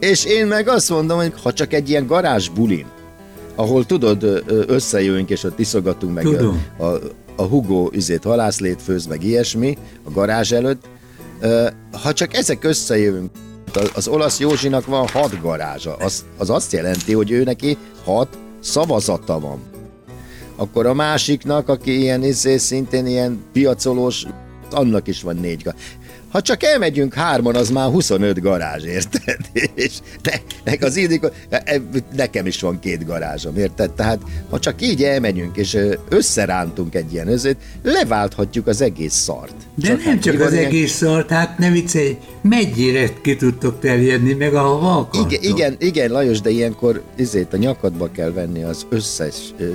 És 0.00 0.24
én 0.24 0.46
meg 0.46 0.68
azt 0.68 0.90
mondom, 0.90 1.18
hogy 1.18 1.32
ha 1.42 1.52
csak 1.52 1.72
egy 1.72 1.88
ilyen 1.88 2.06
garázs 2.06 2.48
bulin, 2.48 2.86
ahol 3.54 3.86
tudod, 3.86 4.42
összejövünk 4.66 5.30
és 5.30 5.44
ott 5.44 5.58
iszogatunk 5.58 6.14
meg 6.14 6.24
Tudom. 6.24 6.62
a, 6.78 6.84
a, 6.84 6.98
a 7.36 7.42
Hugo 7.42 7.88
üzét 7.92 8.24
halászlét 8.24 8.82
főz, 8.82 9.06
meg 9.06 9.24
ilyesmi 9.24 9.78
a 10.04 10.10
garázs 10.10 10.52
előtt, 10.52 10.84
ha 12.02 12.12
csak 12.12 12.34
ezek 12.34 12.64
összejövünk, 12.64 13.30
az 13.94 14.08
olasz 14.08 14.40
Józsinak 14.40 14.86
van 14.86 15.08
hat 15.08 15.40
garázsa, 15.40 15.94
az, 15.94 16.24
az 16.38 16.50
azt 16.50 16.72
jelenti, 16.72 17.12
hogy 17.12 17.30
ő 17.30 17.42
neki 17.42 17.76
hat 18.04 18.38
szavazata 18.60 19.40
van. 19.40 19.58
Akkor 20.56 20.86
a 20.86 20.94
másiknak, 20.94 21.68
aki 21.68 21.98
ilyen 21.98 22.22
izé, 22.22 22.56
szintén 22.56 23.06
ilyen 23.06 23.42
piacolós, 23.52 24.26
annak 24.70 25.08
is 25.08 25.22
van 25.22 25.36
négy 25.36 25.62
garázs. 25.62 25.80
Ha 26.32 26.42
csak 26.42 26.62
elmegyünk 26.62 27.14
hárman, 27.14 27.54
az 27.54 27.70
már 27.70 27.90
25 27.90 28.40
garázs, 28.40 28.84
érted? 28.84 29.38
És 29.74 29.98
ne, 30.64 30.86
az 30.86 30.96
indikó, 30.96 31.28
e, 31.48 31.80
nekem 32.16 32.46
is 32.46 32.60
van 32.60 32.78
két 32.78 33.06
garázsom, 33.06 33.56
érted? 33.56 33.90
Tehát 33.90 34.18
ha 34.50 34.58
csak 34.58 34.82
így 34.82 35.02
elmegyünk, 35.02 35.56
és 35.56 35.78
összerántunk 36.08 36.94
egy 36.94 37.12
ilyen 37.12 37.28
özét, 37.28 37.56
leválthatjuk 37.82 38.66
az 38.66 38.80
egész 38.80 39.14
szart. 39.14 39.54
De 39.74 39.86
csak 39.86 40.04
nem 40.04 40.06
hát 40.06 40.22
csak 40.22 40.40
az 40.40 40.52
ilyen... 40.52 40.64
egész 40.64 40.92
szart, 40.92 41.30
hát 41.30 41.58
ne 41.58 41.70
viccelj, 41.70 42.16
mennyire 42.42 43.08
ki 43.22 43.36
tudtok 43.36 43.80
terjedni, 43.80 44.32
meg 44.32 44.54
ahova 44.54 44.96
akartok. 44.96 45.32
Igen, 45.32 45.52
igen, 45.52 45.76
igen, 45.78 46.10
Lajos, 46.10 46.40
de 46.40 46.50
ilyenkor 46.50 47.02
izét 47.16 47.52
a 47.52 47.56
nyakadba 47.56 48.10
kell 48.10 48.32
venni 48.32 48.62
az 48.62 48.86
összes 48.88 49.36
ö, 49.58 49.70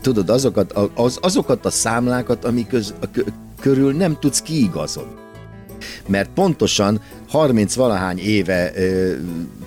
tudod, 0.00 0.30
azokat, 0.30 0.74
az, 0.94 1.18
azokat 1.20 1.66
a 1.66 1.70
számlákat, 1.70 2.44
amik 2.44 2.66
köz, 2.66 2.94
a, 3.00 3.06
körül 3.60 3.92
nem 3.92 4.16
tudsz 4.20 4.42
kiigazodni 4.42 5.26
mert 6.06 6.30
pontosan 6.34 7.00
30 7.28 7.74
valahány 7.74 8.18
éve 8.18 8.72
ö, 8.74 9.12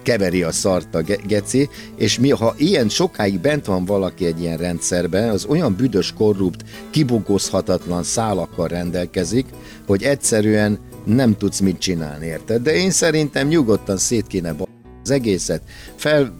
keveri 0.04 0.44
a 0.44 0.52
szart 0.52 0.96
a 0.96 1.02
geci, 1.28 1.70
és 1.96 2.20
mi, 2.20 2.30
ha 2.30 2.54
ilyen 2.58 2.90
sokáig 2.90 3.40
bent 3.40 3.66
van 3.66 3.86
valaki 3.86 4.26
egy 4.26 4.42
ilyen 4.42 4.58
rendszerben, 4.58 5.30
az 5.30 5.46
olyan 5.46 5.76
büdös, 5.76 6.14
korrupt, 6.14 6.64
kibogozhatatlan 6.90 8.04
szálakkal 8.04 8.68
rendelkezik, 8.68 9.46
hogy 9.88 10.04
egyszerűen 10.04 10.80
nem 11.06 11.38
tudsz 11.38 11.60
mit 11.60 11.80
csinálni, 11.80 12.26
érted? 12.26 12.62
De 12.62 12.74
én 12.74 12.92
szerintem 12.92 13.48
nyugodtan 13.48 13.98
szét 13.98 14.28
kéne 14.28 14.56
az 15.04 15.12
egészet. 15.12 15.62
Fel, 15.96 16.34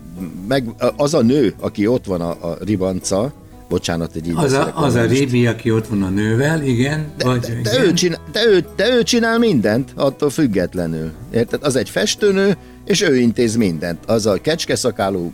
meg 0.48 0.70
az 0.96 1.14
a 1.14 1.22
nő, 1.22 1.54
aki 1.60 1.88
ott 1.88 2.06
van 2.06 2.22
a, 2.22 2.30
a 2.30 2.58
ribanca, 2.64 3.34
Bocsánat, 3.72 4.16
egy 4.16 4.28
így 4.28 4.34
Az 4.36 4.54
a, 4.54 4.72
az 4.76 4.96
a 4.96 5.06
Rébi, 5.06 5.48
aki 5.48 5.72
ott 5.72 5.88
van 5.88 6.04
a 6.04 6.10
nővel, 6.10 6.64
igen. 6.64 7.12
De, 7.18 7.26
vagy, 7.26 7.40
de, 7.40 7.62
de, 7.62 7.74
igen. 7.74 7.86
Ő 7.86 7.94
csinál, 7.94 8.20
de, 8.32 8.46
ő, 8.46 8.66
de 8.76 8.96
ő 8.96 9.04
csinál 9.04 9.38
mindent, 9.38 9.92
attól 9.96 10.30
függetlenül. 10.30 11.12
Érted? 11.34 11.64
Az 11.64 11.76
egy 11.76 11.90
festőnő, 11.90 12.58
és 12.86 13.02
ő 13.02 13.16
intéz 13.16 13.56
mindent. 13.56 14.06
Az 14.06 14.26
a 14.26 14.34
kecskeszakáló 14.42 15.32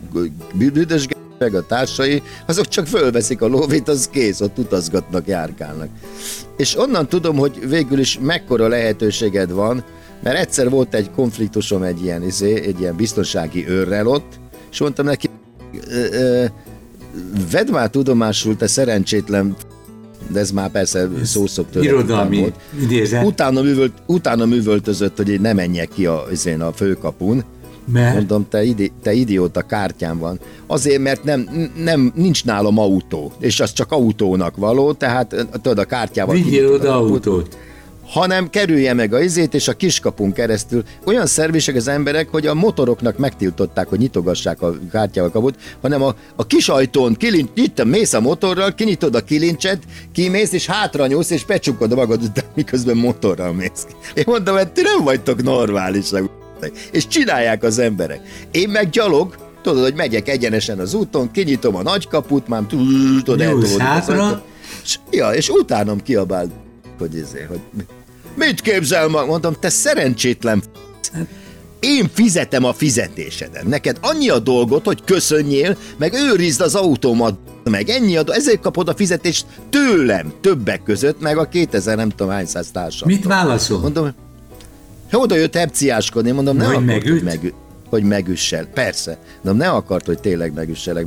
büdös 0.54 1.06
meg 1.38 1.54
a 1.54 1.66
társai, 1.66 2.22
azok 2.46 2.68
csak 2.68 2.86
fölveszik 2.86 3.42
a 3.42 3.46
lóvét, 3.46 3.88
az 3.88 4.08
kész, 4.12 4.40
ott 4.40 4.58
utazgatnak, 4.58 5.26
járkálnak. 5.26 5.88
És 6.56 6.78
onnan 6.78 7.08
tudom, 7.08 7.36
hogy 7.36 7.68
végül 7.68 7.98
is 7.98 8.18
mekkora 8.22 8.68
lehetőséged 8.68 9.50
van, 9.50 9.84
mert 10.22 10.38
egyszer 10.38 10.70
volt 10.70 10.94
egy 10.94 11.10
konfliktusom 11.10 11.82
egy 11.82 12.04
ilyen, 12.04 12.22
izé, 12.22 12.66
egy 12.66 12.80
ilyen 12.80 12.96
biztonsági 12.96 13.68
őrrel 13.68 14.06
ott, 14.06 14.40
és 14.70 14.80
mondtam 14.80 15.04
neki, 15.04 15.28
ö, 15.88 16.04
ö, 16.12 16.44
vedd 17.50 17.70
már 17.70 17.90
tudomásul, 17.90 18.56
te 18.56 18.66
szerencsétlen 18.66 19.56
de 20.32 20.40
ez 20.40 20.50
már 20.50 20.70
persze 20.70 21.08
szószok 21.22 21.66
Irodalmi 21.74 22.38
volt. 22.38 22.54
idézet. 22.82 23.24
Utána, 23.24 23.62
művölt, 23.62 23.92
utána 24.06 24.44
művöltözött, 24.44 25.16
hogy 25.16 25.28
én 25.28 25.40
ne 25.40 25.52
menjek 25.52 25.88
ki 25.88 26.06
a, 26.06 26.24
a 26.58 26.72
főkapun. 26.74 27.44
Mert? 27.92 28.14
Mondom, 28.14 28.46
te, 28.48 28.64
idi, 28.64 28.92
te 29.02 29.12
idióta 29.12 29.62
kártyám 29.62 30.18
van. 30.18 30.40
Azért, 30.66 31.02
mert 31.02 31.24
nem, 31.24 31.70
nem, 31.84 32.12
nincs 32.14 32.44
nálam 32.44 32.78
autó, 32.78 33.32
és 33.38 33.60
az 33.60 33.72
csak 33.72 33.92
autónak 33.92 34.56
való, 34.56 34.92
tehát 34.92 35.46
tudod, 35.52 35.78
a 35.78 35.84
kártyával... 35.84 36.34
Vigyél 36.34 36.72
oda 36.72 36.96
autót 36.96 37.56
hanem 38.08 38.50
kerülje 38.50 38.92
meg 38.92 39.12
a 39.12 39.22
izét, 39.22 39.54
és 39.54 39.68
a 39.68 39.72
kiskapun 39.72 40.32
keresztül 40.32 40.82
olyan 41.04 41.26
szervisek 41.26 41.74
az 41.74 41.88
emberek, 41.88 42.28
hogy 42.28 42.46
a 42.46 42.54
motoroknak 42.54 43.18
megtiltották, 43.18 43.88
hogy 43.88 43.98
nyitogassák 43.98 44.62
a 44.62 44.74
kártyával 44.90 45.30
kaput, 45.30 45.54
hanem 45.80 46.02
a, 46.02 46.14
a 46.36 46.46
kis 46.46 46.68
ajtón 46.68 47.14
kilincs, 47.14 47.50
itt 47.54 47.84
mész 47.84 48.12
a 48.12 48.20
motorral, 48.20 48.74
kinyitod 48.74 49.14
a 49.14 49.20
kilincset, 49.20 49.82
kimész, 50.12 50.52
és 50.52 50.66
hátra 50.66 51.06
nyúlsz, 51.06 51.30
és 51.30 51.44
becsukod 51.44 51.94
magad 51.94 52.22
után, 52.22 52.44
miközben 52.54 52.96
motorral 52.96 53.52
mész. 53.52 53.86
Én 54.14 54.24
mondom, 54.26 54.56
hogy 54.56 54.72
ti 54.72 54.80
nem 54.80 55.04
vagytok 55.04 55.42
normálisak. 55.42 56.30
És 56.92 57.06
csinálják 57.06 57.62
az 57.62 57.78
emberek. 57.78 58.20
Én 58.50 58.68
meg 58.68 58.90
gyalog, 58.90 59.34
tudod, 59.62 59.82
hogy 59.82 59.94
megyek 59.94 60.28
egyenesen 60.28 60.78
az 60.78 60.94
úton, 60.94 61.30
kinyitom 61.30 61.76
a 61.76 61.82
nagy 61.82 62.08
kaput, 62.08 62.48
már 62.48 62.62
tudod, 62.62 63.40
eltolódik. 63.40 64.38
És, 64.84 64.98
ja, 65.10 65.30
és 65.30 65.48
utánam 65.48 66.02
kiabál, 66.02 66.46
hogy, 66.98 67.16
izé, 67.16 67.46
hogy 67.48 67.60
Mit 68.38 68.60
képzel 68.60 69.08
ma? 69.08 69.24
Mondtam, 69.24 69.56
te 69.60 69.68
szerencsétlen 69.68 70.62
én 71.80 72.10
fizetem 72.12 72.64
a 72.64 72.72
fizetésedet. 72.72 73.66
Neked 73.66 73.98
annyi 74.00 74.28
a 74.28 74.38
dolgot, 74.38 74.84
hogy 74.84 75.04
köszönjél, 75.04 75.76
meg 75.96 76.12
őrizd 76.14 76.60
az 76.60 76.74
autómat, 76.74 77.38
meg 77.64 77.88
ennyi 77.88 78.16
a 78.16 78.24
ezért 78.26 78.60
kapod 78.60 78.88
a 78.88 78.94
fizetést 78.94 79.46
tőlem, 79.70 80.32
többek 80.40 80.82
között, 80.82 81.20
meg 81.20 81.38
a 81.38 81.44
2000 81.44 81.96
nem 81.96 82.08
tudom 82.08 82.32
hány 82.32 82.46
száz 82.46 82.70
társam. 82.70 83.08
Mit 83.08 83.24
válaszol? 83.24 83.78
Mondom, 83.78 84.14
oda 85.12 85.34
jött 85.34 85.54
hepciáskodni, 85.54 86.30
mondom, 86.30 86.56
ne 86.56 86.66
akart, 86.66 87.02
hogy, 87.08 87.22
megü- 87.22 87.54
hogy 87.88 88.02
megüssel. 88.02 88.66
Persze, 88.66 89.18
de 89.42 89.52
ne 89.52 89.68
akart, 89.68 90.06
hogy 90.06 90.20
tényleg 90.20 90.52
megüsselek 90.54 91.06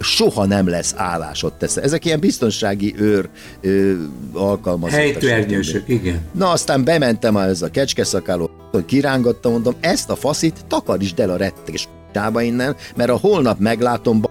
soha 0.00 0.44
nem 0.44 0.68
lesz 0.68 0.94
állásot 0.96 1.52
tesz. 1.52 1.76
Ezek 1.76 2.04
ilyen 2.04 2.20
biztonsági 2.20 2.94
őr 2.98 3.28
ö, 3.60 3.94
alkalmazottak. 4.32 5.00
Helytőernyősök, 5.00 5.88
igen. 5.88 6.20
Na 6.32 6.50
aztán 6.50 6.84
bementem 6.84 7.36
ez 7.36 7.62
a 7.62 7.70
kecskeszakáló, 7.70 8.50
kirángattam, 8.86 9.52
mondom, 9.52 9.74
ezt 9.80 10.10
a 10.10 10.16
faszit 10.16 10.64
takarítsd 10.68 11.20
el 11.20 11.30
a 11.30 11.36
rettés 11.36 11.88
tába 12.12 12.42
innen, 12.42 12.76
mert 12.96 13.10
a 13.10 13.16
holnap 13.16 13.58
meglátom, 13.58 14.22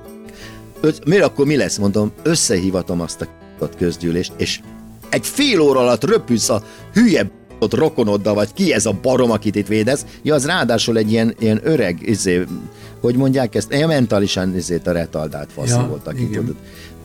miért 1.06 1.24
akkor 1.24 1.46
mi 1.46 1.56
lesz, 1.56 1.78
mondom, 1.78 2.12
összehívatom 2.24 3.02
azt 3.02 3.22
a 3.60 3.70
közgyűlést, 3.78 4.32
és 4.38 4.60
egy 5.10 5.28
fél 5.28 5.60
óra 5.60 5.80
alatt 5.80 6.04
röpülsz 6.04 6.50
a 6.50 6.64
hülye 6.94 7.32
ott 7.64 7.74
rokonoddal, 7.74 8.34
vagy. 8.34 8.54
Ki 8.54 8.74
ez 8.74 8.86
a 8.86 8.98
barom, 9.02 9.32
akit 9.32 9.56
itt 9.56 9.68
védesz, 9.68 10.06
ja, 10.22 10.34
az 10.34 10.46
ráadásul 10.46 10.98
egy 10.98 11.12
ilyen, 11.12 11.36
ilyen 11.40 11.60
öreg, 11.64 11.98
izé, 12.02 12.46
hogy 13.02 13.16
mondják 13.16 13.56
ezt, 13.56 13.74
ilyen 13.74 13.88
mentálisan 13.88 14.56
izét 14.56 14.88
a 14.88 14.92
retardált 14.92 15.50
fasz 15.52 15.70
ja, 15.70 15.86
volt, 15.90 16.08
aki 16.08 16.30
tudod. 16.30 16.56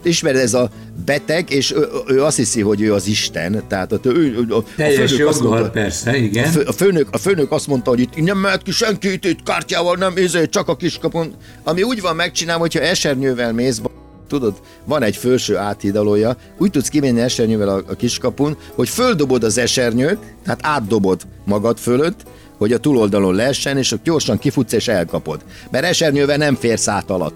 Ismered, 0.02 0.40
ez 0.40 0.54
a 0.54 0.70
beteg, 1.04 1.50
és 1.50 1.72
ő, 1.72 1.88
ő 2.06 2.24
azt 2.24 2.36
hiszi, 2.36 2.60
hogy 2.60 2.80
ő 2.80 2.94
az 2.94 3.06
Isten, 3.06 3.62
tehát 3.68 3.92
a, 3.92 4.00
ő, 4.04 4.46
a, 4.48 4.62
Teljes 4.76 5.18
a 5.18 5.28
azt 5.28 5.42
mondta, 5.42 5.70
persze, 5.70 6.16
igen. 6.16 6.44
A, 6.44 6.48
fő, 6.48 6.60
a, 6.60 6.72
főnök, 6.72 7.08
a 7.10 7.18
főnök 7.18 7.52
azt 7.52 7.66
mondta, 7.66 7.90
hogy 7.90 8.00
itt 8.00 8.16
nem 8.16 8.38
mehet 8.38 8.62
ki 8.62 8.70
senki, 8.70 9.12
itt, 9.12 9.24
itt 9.24 9.42
kártyával 9.42 9.96
nem, 9.96 10.12
ezért 10.16 10.50
csak 10.50 10.68
a 10.68 10.76
kiskapon, 10.76 11.34
ami 11.64 11.82
úgy 11.82 12.00
van 12.00 12.16
megcsinálva, 12.16 12.60
hogyha 12.60 12.80
esernyővel 12.80 13.52
mész, 13.52 13.80
tudod, 14.28 14.54
van 14.84 15.02
egy 15.02 15.16
felső 15.16 15.56
áthidalója, 15.56 16.36
úgy 16.58 16.70
tudsz 16.70 16.88
kimenni 16.88 17.20
esernyővel 17.20 17.68
a, 17.68 17.82
a 17.88 17.94
kiskapun, 17.94 18.56
hogy 18.74 18.88
földobod 18.88 19.44
az 19.44 19.58
esernyőt, 19.58 20.18
tehát 20.44 20.60
átdobod 20.62 21.20
magad 21.44 21.78
fölött, 21.78 22.24
hogy 22.58 22.72
a 22.72 22.78
túloldalon 22.78 23.34
leessen, 23.34 23.76
és 23.76 23.92
ott 23.92 24.02
gyorsan 24.02 24.38
kifutsz 24.38 24.72
és 24.72 24.88
elkapod. 24.88 25.40
Mert 25.70 25.84
esernyővel 25.84 26.36
nem 26.36 26.54
férsz 26.54 26.88
át 26.88 27.10
alatt. 27.10 27.34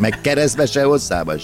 Meg 0.00 0.20
keresztbe 0.20 0.66
se 0.66 0.82
hosszába 0.82 1.34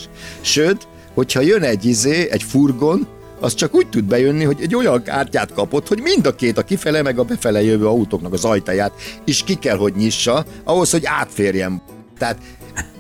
Sőt, 0.41 0.87
hogyha 1.15 1.41
jön 1.41 1.63
egy 1.63 1.85
izé, 1.85 2.31
egy 2.31 2.43
furgon, 2.43 3.07
az 3.41 3.55
csak 3.55 3.75
úgy 3.75 3.89
tud 3.89 4.05
bejönni, 4.05 4.45
hogy 4.45 4.57
egy 4.61 4.75
olyan 4.75 5.03
kártyát 5.03 5.53
kapott, 5.53 5.89
hogy 5.89 6.01
mind 6.03 6.27
a 6.27 6.35
két, 6.35 6.59
a 6.59 6.63
kifele 6.63 7.03
meg 7.03 7.19
a 7.19 7.25
befele 7.25 7.63
jövő 7.63 7.87
autóknak 7.87 8.33
az 8.33 8.45
ajtaját 8.45 8.93
is 9.25 9.45
ki 9.45 9.55
kell, 9.55 9.77
hogy 9.77 9.95
nyissa, 9.95 10.45
ahhoz, 10.65 10.91
hogy 10.91 11.03
átférjen. 11.05 11.83
Tehát 12.23 12.39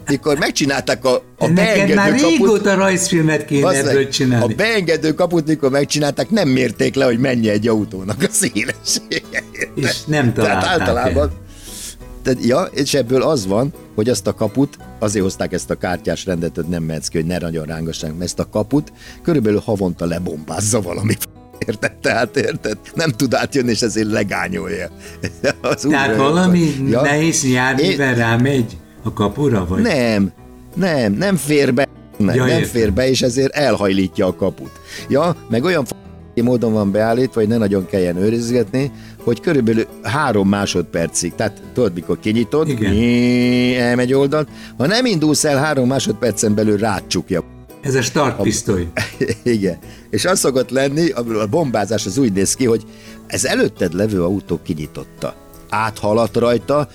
mikor 0.06 0.38
megcsinálták 0.38 1.04
a, 1.04 1.22
a 1.38 1.48
beengedő 1.48 1.94
már 1.94 2.10
kaput... 2.10 2.28
régóta 2.28 2.74
rajzfilmet 2.74 3.44
kéne 3.44 3.68
ebből 3.68 4.08
csinálni. 4.08 4.52
A 4.52 4.56
beengedő 4.56 5.14
kaput, 5.14 5.46
mikor 5.46 5.70
megcsinálták, 5.70 6.30
nem 6.30 6.48
mérték 6.48 6.94
le, 6.94 7.04
hogy 7.04 7.18
mennyi 7.18 7.48
egy 7.48 7.68
autónak 7.68 8.22
a 8.22 8.26
szélessége. 8.30 9.42
És 9.74 10.04
nem 10.04 10.32
találták 10.32 10.62
Tehát 10.62 10.80
általában... 10.80 11.30
Tehát, 12.22 12.44
ja, 12.44 12.62
és 12.62 12.94
ebből 12.94 13.22
az 13.22 13.46
van, 13.46 13.72
hogy 13.94 14.08
azt 14.08 14.26
a 14.26 14.34
kaput, 14.34 14.76
azért 14.98 15.24
hozták 15.24 15.52
ezt 15.52 15.70
a 15.70 15.74
kártyás 15.74 16.24
rendet, 16.24 16.54
hogy 16.54 16.64
nem 16.64 16.82
mehetsz 16.82 17.08
ki, 17.08 17.16
hogy 17.16 17.26
ne 17.26 17.38
nagyon 17.38 17.66
rángassák, 17.66 18.10
mert 18.10 18.22
ezt 18.22 18.38
a 18.38 18.48
kaput 18.48 18.92
körülbelül 19.22 19.62
havonta 19.64 20.06
lebombázza 20.06 20.80
valami 20.80 21.14
Érted? 21.66 21.92
Tehát 21.92 22.36
érted? 22.36 22.78
Nem 22.94 23.10
tud 23.10 23.34
átjönni, 23.34 23.70
és 23.70 23.80
ezért 23.80 24.10
legányolja. 24.10 24.88
Az 25.60 25.86
Tehát 25.90 26.16
valami 26.16 26.74
ja. 26.88 27.00
nehéz 27.00 27.44
járművel 27.44 28.14
rámegy? 28.14 28.76
A 29.02 29.12
kapura 29.12 29.66
vagy? 29.66 29.82
Nem, 29.82 30.32
nem, 30.74 31.12
nem 31.12 31.36
fér 31.36 31.74
be, 31.74 31.88
nem, 32.16 32.34
ja, 32.34 32.44
nem 32.44 32.62
fér 32.62 32.92
be, 32.92 33.08
és 33.08 33.22
ezért 33.22 33.54
elhajlítja 33.54 34.26
a 34.26 34.34
kaput. 34.34 34.70
Ja, 35.08 35.36
meg 35.48 35.64
olyan 35.64 35.84
módon 36.42 36.72
van 36.72 36.90
beállítva, 36.90 37.40
hogy 37.40 37.48
ne 37.48 37.56
nagyon 37.56 37.86
kelljen 37.86 38.16
őrizgetni, 38.16 38.92
hogy 39.24 39.40
körülbelül 39.40 39.86
három 40.02 40.48
másodpercig, 40.48 41.34
tehát 41.34 41.62
tudod, 41.72 41.94
mikor 41.94 42.18
kinyitod, 42.20 42.68
Igen. 42.68 43.82
elmegy 43.82 44.12
oldalt, 44.12 44.48
ha 44.78 44.86
nem 44.86 45.06
indulsz 45.06 45.44
el 45.44 45.56
három 45.56 45.88
másodpercen 45.88 46.54
belül 46.54 46.76
rácsukja. 46.76 47.44
Ez 47.80 47.94
a 47.94 48.02
startpisztoly. 48.02 48.88
Igen. 49.42 49.78
És 50.10 50.24
az 50.24 50.38
szokott 50.38 50.70
lenni, 50.70 51.10
a 51.10 51.46
bombázás 51.50 52.06
az 52.06 52.18
úgy 52.18 52.32
néz 52.32 52.54
ki, 52.54 52.64
hogy 52.64 52.84
ez 53.26 53.44
előtted 53.44 53.94
levő 53.94 54.22
autó 54.22 54.60
kinyitotta. 54.62 55.34
Áthaladt 55.68 56.36
rajta, 56.36 56.88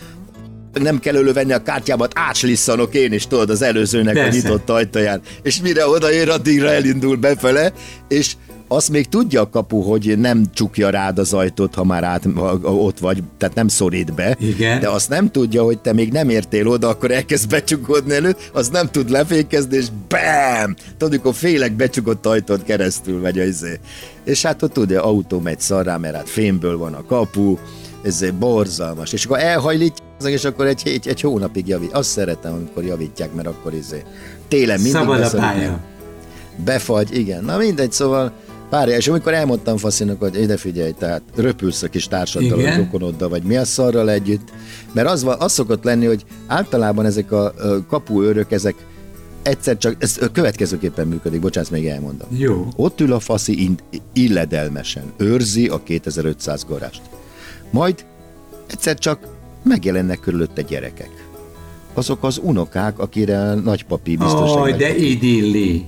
nem 0.82 1.00
kell 1.00 1.16
elővenni 1.16 1.54
a 1.54 1.64
kártyámat, 1.64 2.12
átslisszanok 2.16 2.94
én 2.94 3.14
is, 3.14 3.28
tudod, 3.28 3.50
az 3.50 3.62
előzőnek 3.62 4.14
Persze. 4.14 4.30
a 4.30 4.34
nyitott 4.34 4.70
ajtaján. 4.70 5.22
És 5.42 5.62
mire 5.62 5.88
odaér, 5.88 6.30
addigra 6.30 6.72
elindul 6.72 7.16
befele, 7.16 7.74
és 8.08 8.34
azt 8.68 8.90
még 8.90 9.08
tudja 9.08 9.42
a 9.42 9.50
kapu, 9.50 9.82
hogy 9.82 10.18
nem 10.18 10.44
csukja 10.54 10.90
rád 10.90 11.20
az 11.20 11.34
ajtót, 11.34 11.76
ha 11.76 11.84
már 11.84 12.04
át, 12.04 12.24
ha 12.36 12.74
ott 12.74 13.00
vagy, 13.00 13.24
tehát 13.38 13.56
nem 13.56 13.68
szorít 13.68 14.14
be. 14.14 14.38
Igen. 14.40 14.80
De 14.80 14.90
azt 14.90 15.10
nem 15.10 15.32
tudja, 15.32 15.64
hogy 15.64 15.80
te 15.80 15.94
még 15.94 16.12
nem 16.12 16.30
értél 16.30 16.68
oda, 16.68 16.90
akkor 16.90 17.12
elkezd 17.12 17.50
becsukódni 17.50 18.14
elő, 18.14 18.36
az 18.54 18.70
nem 18.70 18.88
tud 18.92 19.10
lefékezni, 19.10 19.76
és 19.76 19.86
BAM! 20.08 20.76
Tudod, 20.98 21.14
amikor 21.14 21.34
félek 21.34 21.76
becsukott 21.76 22.26
ajtót 22.26 22.64
keresztül 22.64 23.20
megy 23.20 23.40
az 23.40 23.48
izé. 23.48 23.80
És 24.24 24.42
hát 24.42 24.64
ott 24.64 24.74
tudja, 24.74 25.04
autó 25.04 25.40
megy 25.40 25.60
szarrá, 25.60 25.98
mert 25.98 26.16
hát 26.16 26.30
fémből 26.30 26.78
van 26.78 26.94
a 26.94 27.06
kapu, 27.06 27.58
ez 28.04 28.24
borzalmas. 28.40 29.14
És 29.14 29.26
akkor 29.26 29.40
elhajlít, 29.40 29.94
és 30.26 30.46
akkor 30.46 30.66
egy, 30.66 30.82
egy, 30.86 31.08
egy 31.08 31.22
hónapig 31.22 31.68
javít. 31.68 31.94
Azt 31.94 32.10
szeretem, 32.10 32.54
amikor 32.54 32.84
javítják, 32.84 33.34
mert 33.34 33.48
akkor 33.48 33.74
izé. 33.74 34.04
Télen 34.48 34.76
mindig 34.76 35.02
Szabad 35.02 35.22
a 35.22 35.30
pálya. 35.30 35.80
Befagy, 36.66 37.18
igen. 37.18 37.44
Na 37.44 37.58
mindegy, 37.58 37.92
szóval 37.92 38.32
párja, 38.70 38.96
és 38.96 39.08
amikor 39.08 39.34
elmondtam 39.34 39.78
Faszinak, 39.78 40.20
hogy 40.20 40.42
ide 40.42 40.58
figyelj, 40.58 40.92
tehát 40.92 41.22
röpülsz 41.36 41.84
a 41.84 41.88
kis 41.88 42.08
társaddal, 42.08 42.66
a 42.66 42.76
rokonoddal, 42.76 43.30
vagy 43.30 43.44
mi 43.44 43.58
a 43.58 43.66
szarral 43.66 44.10
együtt, 44.10 44.50
mert 44.92 45.08
az, 45.08 45.26
az 45.40 45.52
szokott 45.52 45.84
lenni, 45.84 46.06
hogy 46.06 46.26
általában 46.48 47.06
ezek 47.06 47.32
a 47.32 47.54
kapuőrök, 47.88 48.52
ezek 48.52 48.76
egyszer 49.42 49.78
csak, 49.78 49.96
ez 50.00 50.20
következőképpen 50.34 51.08
működik, 51.08 51.40
bocsánat, 51.40 51.72
még 51.72 51.88
elmondom. 51.88 52.28
Jó. 52.32 52.68
Ott 52.76 53.02
ül 53.02 53.14
a 53.14 53.20
faszi 53.20 53.76
illedelmesen, 54.14 55.04
őrzi 55.18 55.68
a 55.68 55.84
2500 55.84 56.66
garást. 56.68 57.02
Majd 57.72 58.06
egyszer 58.68 58.98
csak 58.98 59.28
megjelennek 59.64 60.20
körülötte 60.20 60.62
gyerekek. 60.62 61.26
Azok 61.94 62.24
az 62.24 62.40
unokák, 62.44 63.00
akire 63.00 63.54
nagypapi 63.54 64.18
biztos, 64.18 64.52
Aj, 64.52 64.60
hogy 64.60 64.76
de 64.76 64.96
idilli. 64.96 65.86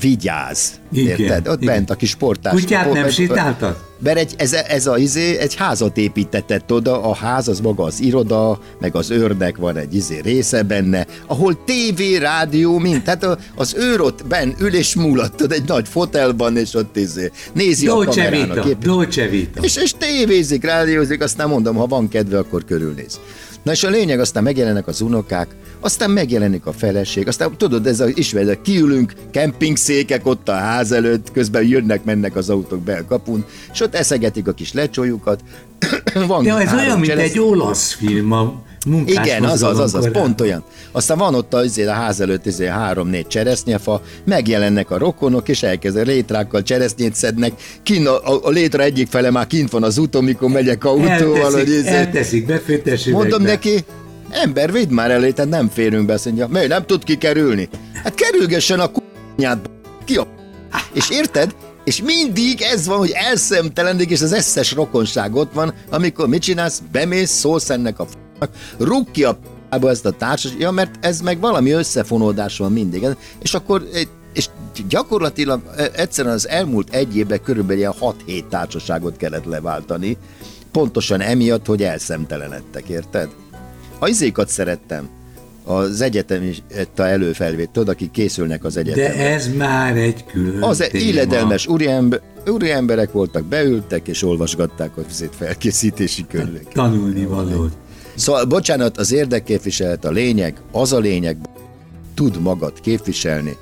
Vigyáz. 0.00 0.72
Igen, 0.92 1.18
érted? 1.18 1.48
Ott 1.48 1.62
igen. 1.62 1.74
bent 1.74 1.90
a 1.90 1.94
kis 1.94 2.10
sportás. 2.10 2.52
Kutyát 2.52 2.92
nem 2.92 3.08
sétáltad? 3.08 3.76
Mert 3.98 4.18
egy, 4.18 4.34
ez, 4.36 4.52
ez 4.52 4.86
a 4.86 4.98
izé, 4.98 5.36
egy 5.38 5.54
házat 5.54 5.96
építetett 5.96 6.72
oda, 6.72 7.02
a 7.02 7.14
ház 7.14 7.48
az 7.48 7.60
maga 7.60 7.84
az 7.84 8.00
iroda, 8.00 8.58
meg 8.80 8.96
az 8.96 9.10
őrnek 9.10 9.56
van 9.56 9.76
egy 9.76 9.94
izé 9.94 10.20
része 10.22 10.62
benne, 10.62 11.06
ahol 11.26 11.64
tévé, 11.64 12.16
rádió, 12.16 12.78
mind. 12.78 13.02
Tehát 13.02 13.38
az 13.54 13.74
őr 13.78 14.00
ott 14.00 14.26
benn 14.26 14.52
ül 14.58 14.74
és 14.74 14.94
múlattad 14.94 15.52
egy 15.52 15.64
nagy 15.66 15.88
fotelban, 15.88 16.56
és 16.56 16.74
ott 16.74 16.96
izé, 16.96 17.30
nézi 17.52 17.86
Dolce 17.86 18.26
a 18.26 18.30
Vita, 18.30 18.60
kép. 18.60 18.78
Dolce 18.78 19.28
Vita. 19.28 19.62
És, 19.62 19.76
és 19.76 19.92
tévézik, 19.98 20.64
rádiózik, 20.64 21.22
aztán 21.22 21.48
mondom, 21.48 21.76
ha 21.76 21.86
van 21.86 22.08
kedve, 22.08 22.38
akkor 22.38 22.64
körülnéz. 22.64 23.20
Na 23.64 23.72
és 23.72 23.84
a 23.84 23.88
lényeg, 23.88 24.20
aztán 24.20 24.42
megjelennek 24.42 24.86
az 24.86 25.00
unokák, 25.00 25.56
aztán 25.80 26.10
megjelenik 26.10 26.66
a 26.66 26.72
feleség, 26.72 27.28
aztán 27.28 27.56
tudod, 27.56 27.86
ez 27.86 28.00
a, 28.00 28.06
ismered, 28.14 28.60
kiülünk, 28.60 29.12
kempingszékek 29.30 30.26
ott 30.26 30.48
a 30.48 30.52
ház 30.52 30.92
előtt, 30.92 31.32
közben 31.32 31.66
jönnek, 31.66 32.04
mennek 32.04 32.36
az 32.36 32.50
autók 32.50 32.80
be 32.80 32.96
a 32.96 33.04
kapun, 33.04 33.44
és 33.72 33.80
ott 33.80 33.94
eszegetik 33.94 34.48
a 34.48 34.52
kis 34.52 34.72
lecsójukat. 34.72 35.40
van 36.26 36.44
Ja, 36.44 36.60
ez 36.60 36.72
olyan, 36.72 36.98
mint 36.98 37.06
cseresz- 37.06 37.30
egy 37.30 37.38
olasz 37.38 37.92
film, 37.92 38.32
a 38.32 38.62
munkás 38.84 39.26
igen, 39.26 39.44
az 39.44 39.62
az, 39.62 39.78
az, 39.78 39.94
az, 39.94 40.08
pont 40.12 40.40
olyan. 40.40 40.64
Aztán 40.92 41.18
van 41.18 41.34
ott 41.34 41.54
az, 41.54 41.78
a 41.78 41.92
ház 41.92 42.20
előtt 42.20 42.46
izé, 42.46 42.66
három-négy 42.66 43.26
cseresznyefa, 43.26 44.02
megjelennek 44.24 44.90
a 44.90 44.98
rokonok, 44.98 45.48
és 45.48 45.62
elkezd 45.62 46.06
létrákkal 46.06 46.62
cseresznyét 46.62 47.14
szednek, 47.14 47.52
kin 47.82 48.06
a, 48.06 48.32
a, 48.32 48.40
a 48.42 48.50
létra 48.50 48.82
egyik 48.82 49.08
fele 49.08 49.30
már 49.30 49.46
kint 49.46 49.70
van 49.70 49.82
az 49.82 49.98
úton, 49.98 50.24
mikor 50.24 50.50
megyek 50.50 50.84
autóval, 50.84 51.50
hogy 51.50 51.58
Elteszik, 51.58 51.78
izé, 51.78 51.88
elteszik 51.88 52.46
befőttes. 52.46 53.04
Mondom 53.06 53.42
neki, 53.42 53.84
ember, 54.30 54.72
vidd 54.72 54.90
már 54.90 55.10
elé, 55.10 55.30
tehát 55.30 55.50
nem 55.50 55.68
férünk 55.68 56.06
be, 56.06 56.12
azt 56.12 56.24
mondja, 56.24 56.48
mely 56.48 56.66
nem 56.66 56.86
tud 56.86 57.04
kikerülni. 57.04 57.68
Hát 58.02 58.14
kerülgessen 58.14 58.80
a 58.80 58.90
k***nyát, 58.90 59.70
ki 60.04 60.16
a 60.16 60.26
És 60.92 61.10
érted? 61.10 61.54
És 61.84 62.02
mindig 62.02 62.60
ez 62.60 62.86
van, 62.86 62.98
hogy 62.98 63.10
elszemtelenik, 63.14 64.10
és 64.10 64.20
az 64.20 64.32
összes 64.32 64.72
rokonság 64.72 65.34
ott 65.34 65.52
van, 65.52 65.74
amikor 65.90 66.28
mit 66.28 66.42
csinálsz, 66.42 66.82
bemész, 66.92 67.30
szólsz 67.30 67.70
ennek 67.70 67.98
a 67.98 68.06
f***nak, 68.44 68.88
rúg 68.88 69.10
ki 69.10 69.24
a 69.24 69.32
p***ba 69.70 69.90
ezt 69.90 70.06
a 70.06 70.10
társas, 70.10 70.52
ja, 70.58 70.70
mert 70.70 71.04
ez 71.04 71.20
meg 71.20 71.40
valami 71.40 71.70
összefonódás 71.70 72.58
van 72.58 72.72
mindig. 72.72 73.06
És 73.42 73.54
akkor 73.54 73.88
és 74.34 74.48
gyakorlatilag 74.88 75.60
e, 75.76 75.90
egyszerűen 75.92 76.34
az 76.34 76.48
elmúlt 76.48 76.94
egy 76.94 77.16
évben 77.16 77.42
körülbelül 77.42 77.78
ilyen 77.78 77.94
6-7 78.00 78.48
társaságot 78.48 79.16
kellett 79.16 79.44
leváltani, 79.44 80.16
pontosan 80.72 81.20
emiatt, 81.20 81.66
hogy 81.66 81.82
elszemtelenedtek, 81.82 82.88
érted? 82.88 83.28
A 83.98 84.08
izékat 84.08 84.48
szerettem, 84.48 85.08
az 85.64 86.00
egyetemista 86.00 87.06
előfelvét, 87.06 87.70
tudod, 87.70 87.88
akik 87.88 88.10
készülnek 88.10 88.64
az 88.64 88.76
egyetemre. 88.76 89.08
De 89.08 89.32
ez 89.32 89.48
már 89.56 89.96
egy 89.96 90.24
külön 90.24 90.62
Az 90.62 90.76
téma. 90.76 91.04
illedelmes 91.04 91.66
úriember, 91.66 92.20
úri 92.46 92.70
emberek 92.70 93.12
voltak, 93.12 93.44
beültek 93.44 94.08
és 94.08 94.22
olvasgatták 94.22 94.96
a 94.96 95.00
felkészítési 95.30 96.26
könyveket. 96.26 96.72
Tanulni 96.72 97.24
valót. 97.24 97.72
Szóval, 98.14 98.44
bocsánat, 98.44 98.98
az 98.98 99.12
érdekképviselet 99.12 100.04
a 100.04 100.10
lényeg, 100.10 100.60
az 100.72 100.92
a 100.92 100.98
lényeg, 100.98 101.36
tud 102.14 102.40
magad 102.40 102.80
képviselni, 102.80 103.56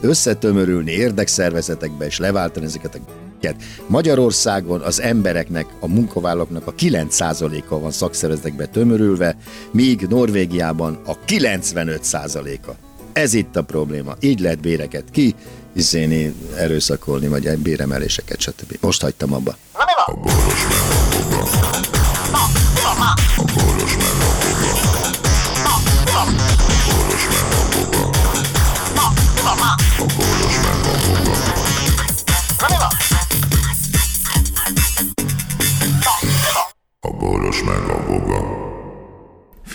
összetömörülni 0.00 0.90
érdekszervezetekbe 0.90 2.06
és 2.06 2.18
leváltani 2.18 2.66
ezeket 2.66 2.94
a 2.94 2.98
g***ket. 2.98 3.54
Magyarországon 3.86 4.80
az 4.80 5.00
embereknek, 5.00 5.66
a 5.80 5.88
munkavállalóknak 5.88 6.66
a 6.66 6.74
9%-a 6.74 7.78
van 7.78 7.90
szakszervezetekbe 7.90 8.66
tömörülve, 8.66 9.36
míg 9.70 10.06
Norvégiában 10.08 11.00
a 11.06 11.18
95%-a. 11.18 12.70
Ez 13.12 13.34
itt 13.34 13.56
a 13.56 13.62
probléma. 13.62 14.14
Így 14.20 14.40
lehet 14.40 14.60
béreket 14.60 15.04
ki, 15.10 15.34
izéni, 15.72 16.34
erőszakolni, 16.56 17.28
vagy 17.28 17.58
béremeléseket, 17.58 18.40
stb. 18.40 18.76
Most 18.80 19.02
hagytam 19.02 19.32
abba. 19.32 19.56
A 19.72 20.99